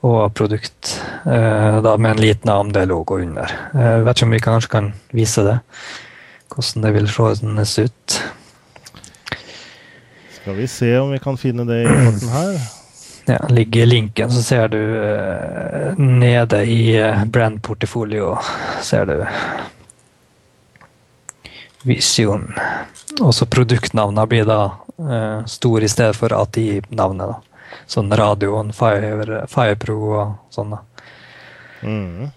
[0.01, 1.01] Og produkt.
[1.25, 3.51] eh, da med en liten AMD-logo under.
[3.73, 5.59] Jeg vet ikke om vi kanskje kan vise det.
[6.49, 8.21] Hvordan det vil se ut.
[10.41, 12.55] Skal vi se om vi kan finne det i korten her.
[13.29, 18.31] Ja, ligger linken, så ser du uh, nede i uh, brandportefolio,
[18.81, 19.19] ser du
[21.85, 22.47] Vision.
[23.21, 24.59] Også produktnavnene blir da
[24.97, 27.31] uh, stor i stedet for ATI-navnet.
[27.35, 27.77] da.
[27.89, 30.75] Sånn radioen, Fire, Firepro og sånn.
[30.75, 30.81] da.
[31.81, 32.29] Mm.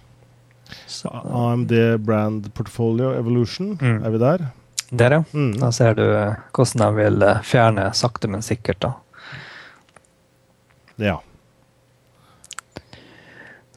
[0.89, 1.73] Så, AMD
[2.05, 4.05] Brand Portfolio Evolution, Mm.
[4.07, 4.47] er vi der?
[5.01, 5.25] Der, ja.
[5.33, 5.53] Mm.
[5.61, 8.81] Da ser du eh, hvordan de vil eh, fjerne sakte, men sikkert.
[8.85, 8.93] da.
[10.97, 11.17] Ja.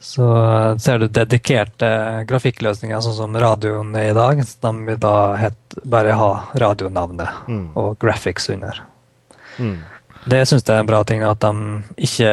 [0.00, 1.88] Så eh, ser du dedikerte
[2.28, 4.40] grafikkløsninger, sånn som radioen i dag.
[4.46, 7.66] så De vil da het, bare ha radionavnet Mm.
[7.76, 8.80] og graphics under.
[9.58, 9.76] Mm.
[10.28, 12.32] Det syns jeg er en bra ting, at de ikke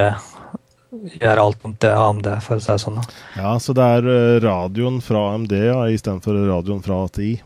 [1.22, 3.02] gjør alt om til AMD, for å si det sånn.
[3.38, 7.42] ja, så det er radioen fra AMD ja, istedenfor radioen fra ATI.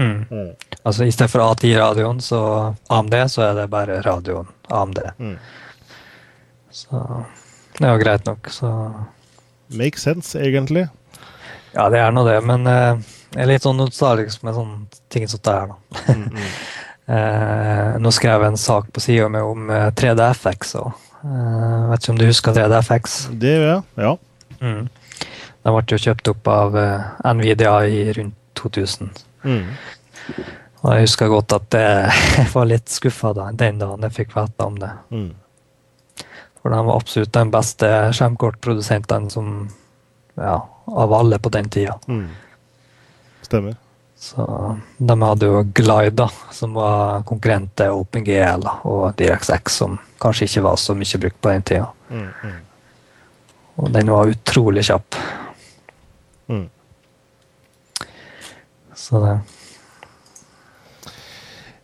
[0.00, 0.54] Mm.
[0.82, 2.40] Altså I stedet for ATI-radioen, så
[2.88, 5.02] AMD, så er det bare radioen AMD.
[5.18, 5.36] Mm.
[6.70, 7.04] Så
[7.78, 8.48] det er jo greit nok.
[8.52, 8.70] Så
[9.70, 10.88] Make sense, egentlig.
[11.74, 15.28] ja, det er nå det, men eh, jeg er litt sånn nostalgisk med sånne ting
[15.30, 16.04] som det her, da.
[16.14, 16.52] Mm, mm.
[17.10, 20.92] Eh, nå skrev jeg en sak på sida mi om eh, 3DFX òg.
[21.26, 23.16] Eh, vet ikke om du husker 3DFX?
[23.40, 24.12] Det gjør jeg, ja.
[24.60, 24.84] Mm.
[25.64, 29.10] Den ble jo kjøpt opp av eh, Nvidia i rundt 2000.
[29.44, 29.66] Mm.
[30.80, 34.78] Og jeg husker godt at jeg var litt skuffa den dagen jeg fikk vite om
[34.80, 34.90] det.
[35.12, 35.30] Mm.
[36.60, 39.52] For de var absolutt den beste skjermkortprodusentene som
[40.36, 41.96] ja, av alle på den tida.
[42.08, 42.26] Mm.
[43.42, 43.76] Stemmer.
[44.20, 44.44] Så
[44.96, 50.64] de hadde jo Glide, da, som var konkurrent til OpenGL og DirectX, som kanskje ikke
[50.66, 51.86] var så mye brukt på den tida.
[52.10, 52.26] Mm.
[52.44, 52.58] Mm.
[53.80, 55.16] Og den var utrolig kjapp.
[56.52, 56.66] Mm.
[59.10, 59.38] Så det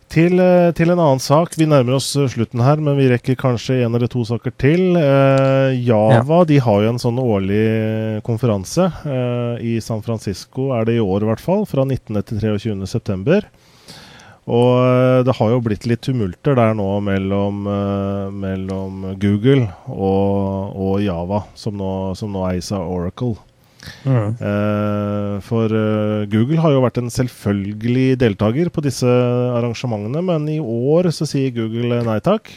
[0.07, 1.57] Til, eh, til en annen sak.
[1.59, 4.95] Vi nærmer oss eh, slutten her, men vi rekker kanskje en eller to saker til.
[4.97, 10.95] Eh, Java de har jo en sånn årlig konferanse eh, i San Francisco, er det
[10.97, 12.23] i år i hvert fall, fra 19.
[12.23, 12.87] til 23.
[12.87, 13.45] september.
[14.47, 20.71] Og eh, det har jo blitt litt tumulter der nå mellom, eh, mellom Google og,
[20.71, 23.35] og Java, som nå, som nå eies av Oracle.
[24.07, 30.59] Eh, for uh, Google har jo vært en selvfølgelig deltaker på disse arrangementene, men i
[30.61, 32.51] år så sier Google nei takk.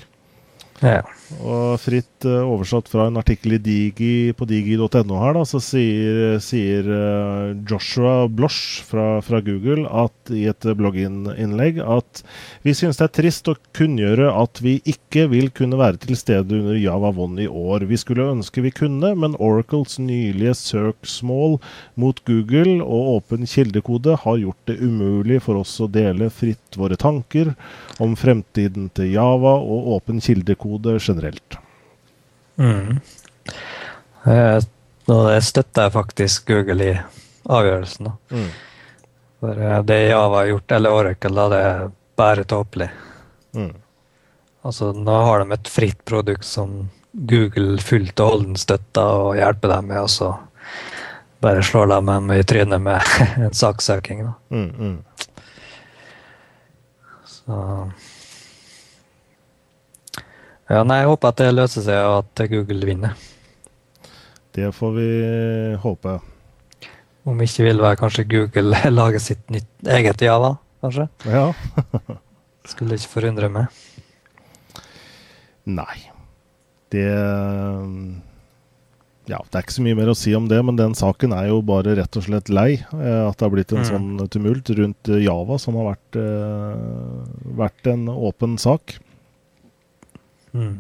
[0.83, 1.03] ja.
[1.39, 6.41] Og fritt eh, oversatt fra en artikkel i Digi på digi.no her, da, så sier,
[6.43, 12.23] sier eh, Joshua Blosh fra, fra Google at, i et blogginnlegg at
[12.67, 16.59] vi synes det er trist å kunngjøre at vi ikke vil kunne være til stede
[16.59, 17.87] under Java One i år.
[17.87, 21.61] Vi skulle ønske vi kunne, men Oracles nylige søksmål
[22.01, 26.99] mot Google og åpen kildekode har gjort det umulig for oss å dele fritt våre
[26.99, 27.55] tanker
[28.03, 31.20] om fremtiden til Java og åpen kildekode generelt.
[32.61, 33.01] Mm.
[34.25, 34.59] Eh,
[35.11, 36.97] og det støtter jeg faktisk Google i
[37.51, 38.11] avgjørelsen.
[38.31, 38.51] Mm.
[39.41, 41.91] For eh, det Java har gjort, eller Oracle, da, det er
[42.21, 42.91] bare tåpelig.
[43.57, 43.73] Mm.
[44.63, 49.73] Altså, nå har de et fritt produkt som Google fullt og holdent støtter og hjelper
[49.75, 50.35] dem med, og så
[51.41, 53.15] bare slår de dem i trynet med
[53.47, 54.27] en saksøking.
[54.29, 54.35] Da.
[54.53, 54.99] Mm, mm.
[57.25, 57.63] Så
[60.71, 63.17] Ja, nei, jeg håper at det løser seg, og at Google vinner.
[64.55, 65.09] Det får vi
[65.83, 66.17] håpe.
[67.29, 69.69] Om ikke vil være kanskje Google lager sitt nytt,
[69.99, 71.09] eget Java, kanskje.
[71.27, 71.49] Ja.
[72.71, 73.67] Skulle ikke forundre meg.
[75.71, 75.99] Nei.
[76.91, 77.07] Det
[79.31, 81.51] Ja, det er ikke så mye mer å si om det, men den saken er
[81.53, 82.81] jo bare rett og slett lei.
[82.81, 83.91] eh, At det har blitt en Mm.
[83.91, 88.97] sånn tumult rundt eh, Java, som har vært, eh, vært en åpen sak.
[90.57, 90.75] Mm.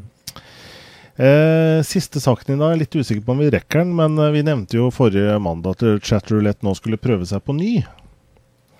[1.20, 4.44] Eh, siste saken i dag, litt usikker på om vi rekker den, men eh, vi
[4.46, 7.72] nevnte jo forrige mandag at Chatroulette nå skulle prøve seg på ny.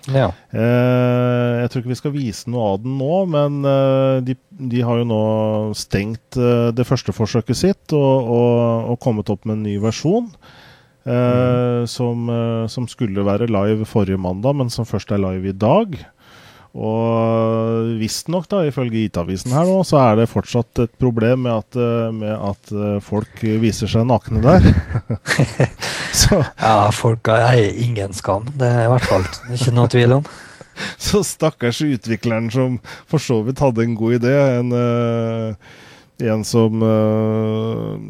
[0.09, 0.31] Ja.
[0.49, 4.33] Eh, jeg tror ikke vi skal vise noe av den nå, men eh, de,
[4.73, 5.21] de har jo nå
[5.77, 10.31] stengt eh, det første forsøket sitt og, og, og kommet opp med en ny versjon.
[11.05, 15.57] eh, som, eh, som skulle være live forrige mandag, men som først er live i
[15.57, 15.95] dag.
[16.71, 22.13] Og visstnok, ifølge IT-avisen her nå, så er det fortsatt et problem med at, eh,
[22.15, 24.69] med at eh, folk viser seg nakne der.
[26.21, 28.47] så, ja, folk eier ingen skam.
[28.55, 30.31] Det er i hvert fall ikke noe tvil om.
[30.97, 34.35] Så stakkars utvikleren som for så vidt hadde en god idé.
[34.57, 35.79] En, Uh,
[36.21, 36.83] en som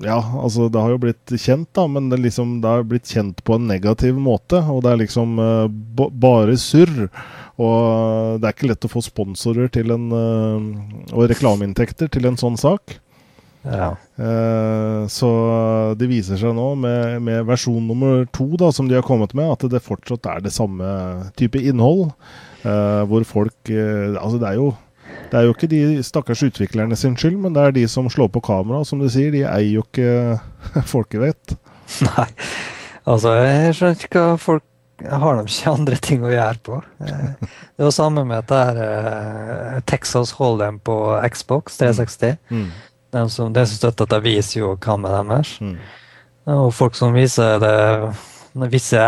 [0.03, 3.39] Ja, altså, det har jo blitt kjent, da, men det, liksom, det har blitt kjent
[3.47, 4.59] på en negativ måte.
[4.67, 5.39] Og det er liksom
[5.95, 7.07] bare surr.
[7.59, 12.37] Og det er ikke lett å få sponsorer til en, eh, og reklameinntekter til en
[12.39, 12.95] sånn sak.
[13.61, 13.91] Ja.
[14.17, 15.27] Eh, så
[15.99, 19.51] det viser seg nå med, med versjon nummer to da, som de har kommet med,
[19.53, 20.87] at det fortsatt er det samme
[21.37, 22.13] type innhold.
[22.63, 24.71] eh, hvor folk Altså, det er jo
[25.31, 28.29] Det er jo ikke de stakkars utviklerne sin skyld, men det er de som slår
[28.31, 28.83] på kamera.
[28.85, 30.39] Som du sier, de eier jo ikke
[30.93, 31.55] folkevett.
[32.03, 32.27] Nei.
[33.07, 34.63] Altså, jeg skjønner ikke hva folk
[35.09, 36.81] har de ikke andre ting å gjøre på.
[37.05, 40.95] Eh, Det var samme med dette eh, Texas Hold'em på
[41.33, 42.37] Xbox 360.
[42.51, 42.67] Mm.
[43.11, 45.55] De som, de som støtter det, viser jo kameraet deres.
[45.61, 45.75] Mm.
[46.51, 47.75] Og folk som viser det,
[48.71, 49.01] visse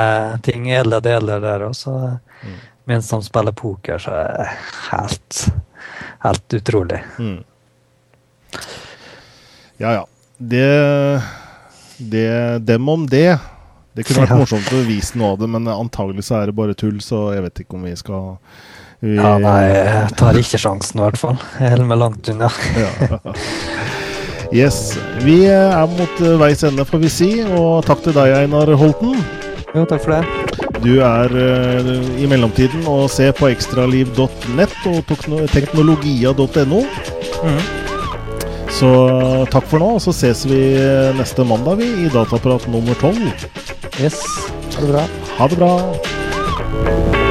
[0.43, 1.93] ting, edle deler der også.
[2.43, 2.57] Mm.
[2.91, 4.49] Mens de spiller poker, så er det
[4.89, 5.45] helt,
[6.25, 6.99] helt utrolig.
[7.19, 7.39] Mm.
[9.81, 10.03] Ja ja.
[10.37, 10.67] Det,
[11.97, 13.37] det Dem om det.
[13.95, 16.73] Det kunne vært morsomt å vise noe av det, men antagelig så er det bare
[16.77, 18.23] tull, så jeg vet ikke om vi skal
[19.03, 21.37] vi, Ja, nei, jeg tar ikke sjansen, i hvert fall.
[21.59, 22.49] Jeg holder meg langt unna.
[22.79, 23.19] Ja.
[24.53, 24.95] Yes.
[25.25, 27.29] Vi er mot veis ende, får vi si.
[27.57, 29.15] Og takk til deg, Einar Holten.
[29.73, 30.59] Jo, takk for det.
[30.83, 31.87] Du er eh,
[32.21, 36.83] i mellomtiden og ser på ekstraliv.nett og tekno- teknologia.no.
[37.43, 37.63] Mhm.
[38.73, 38.89] Så
[39.53, 40.59] takk for nå, og så ses vi
[41.17, 43.29] neste mandag vi i Dataprat nummer 12.
[43.99, 44.19] Yes,
[44.75, 45.05] ha det bra.
[45.37, 47.22] Ha det bra.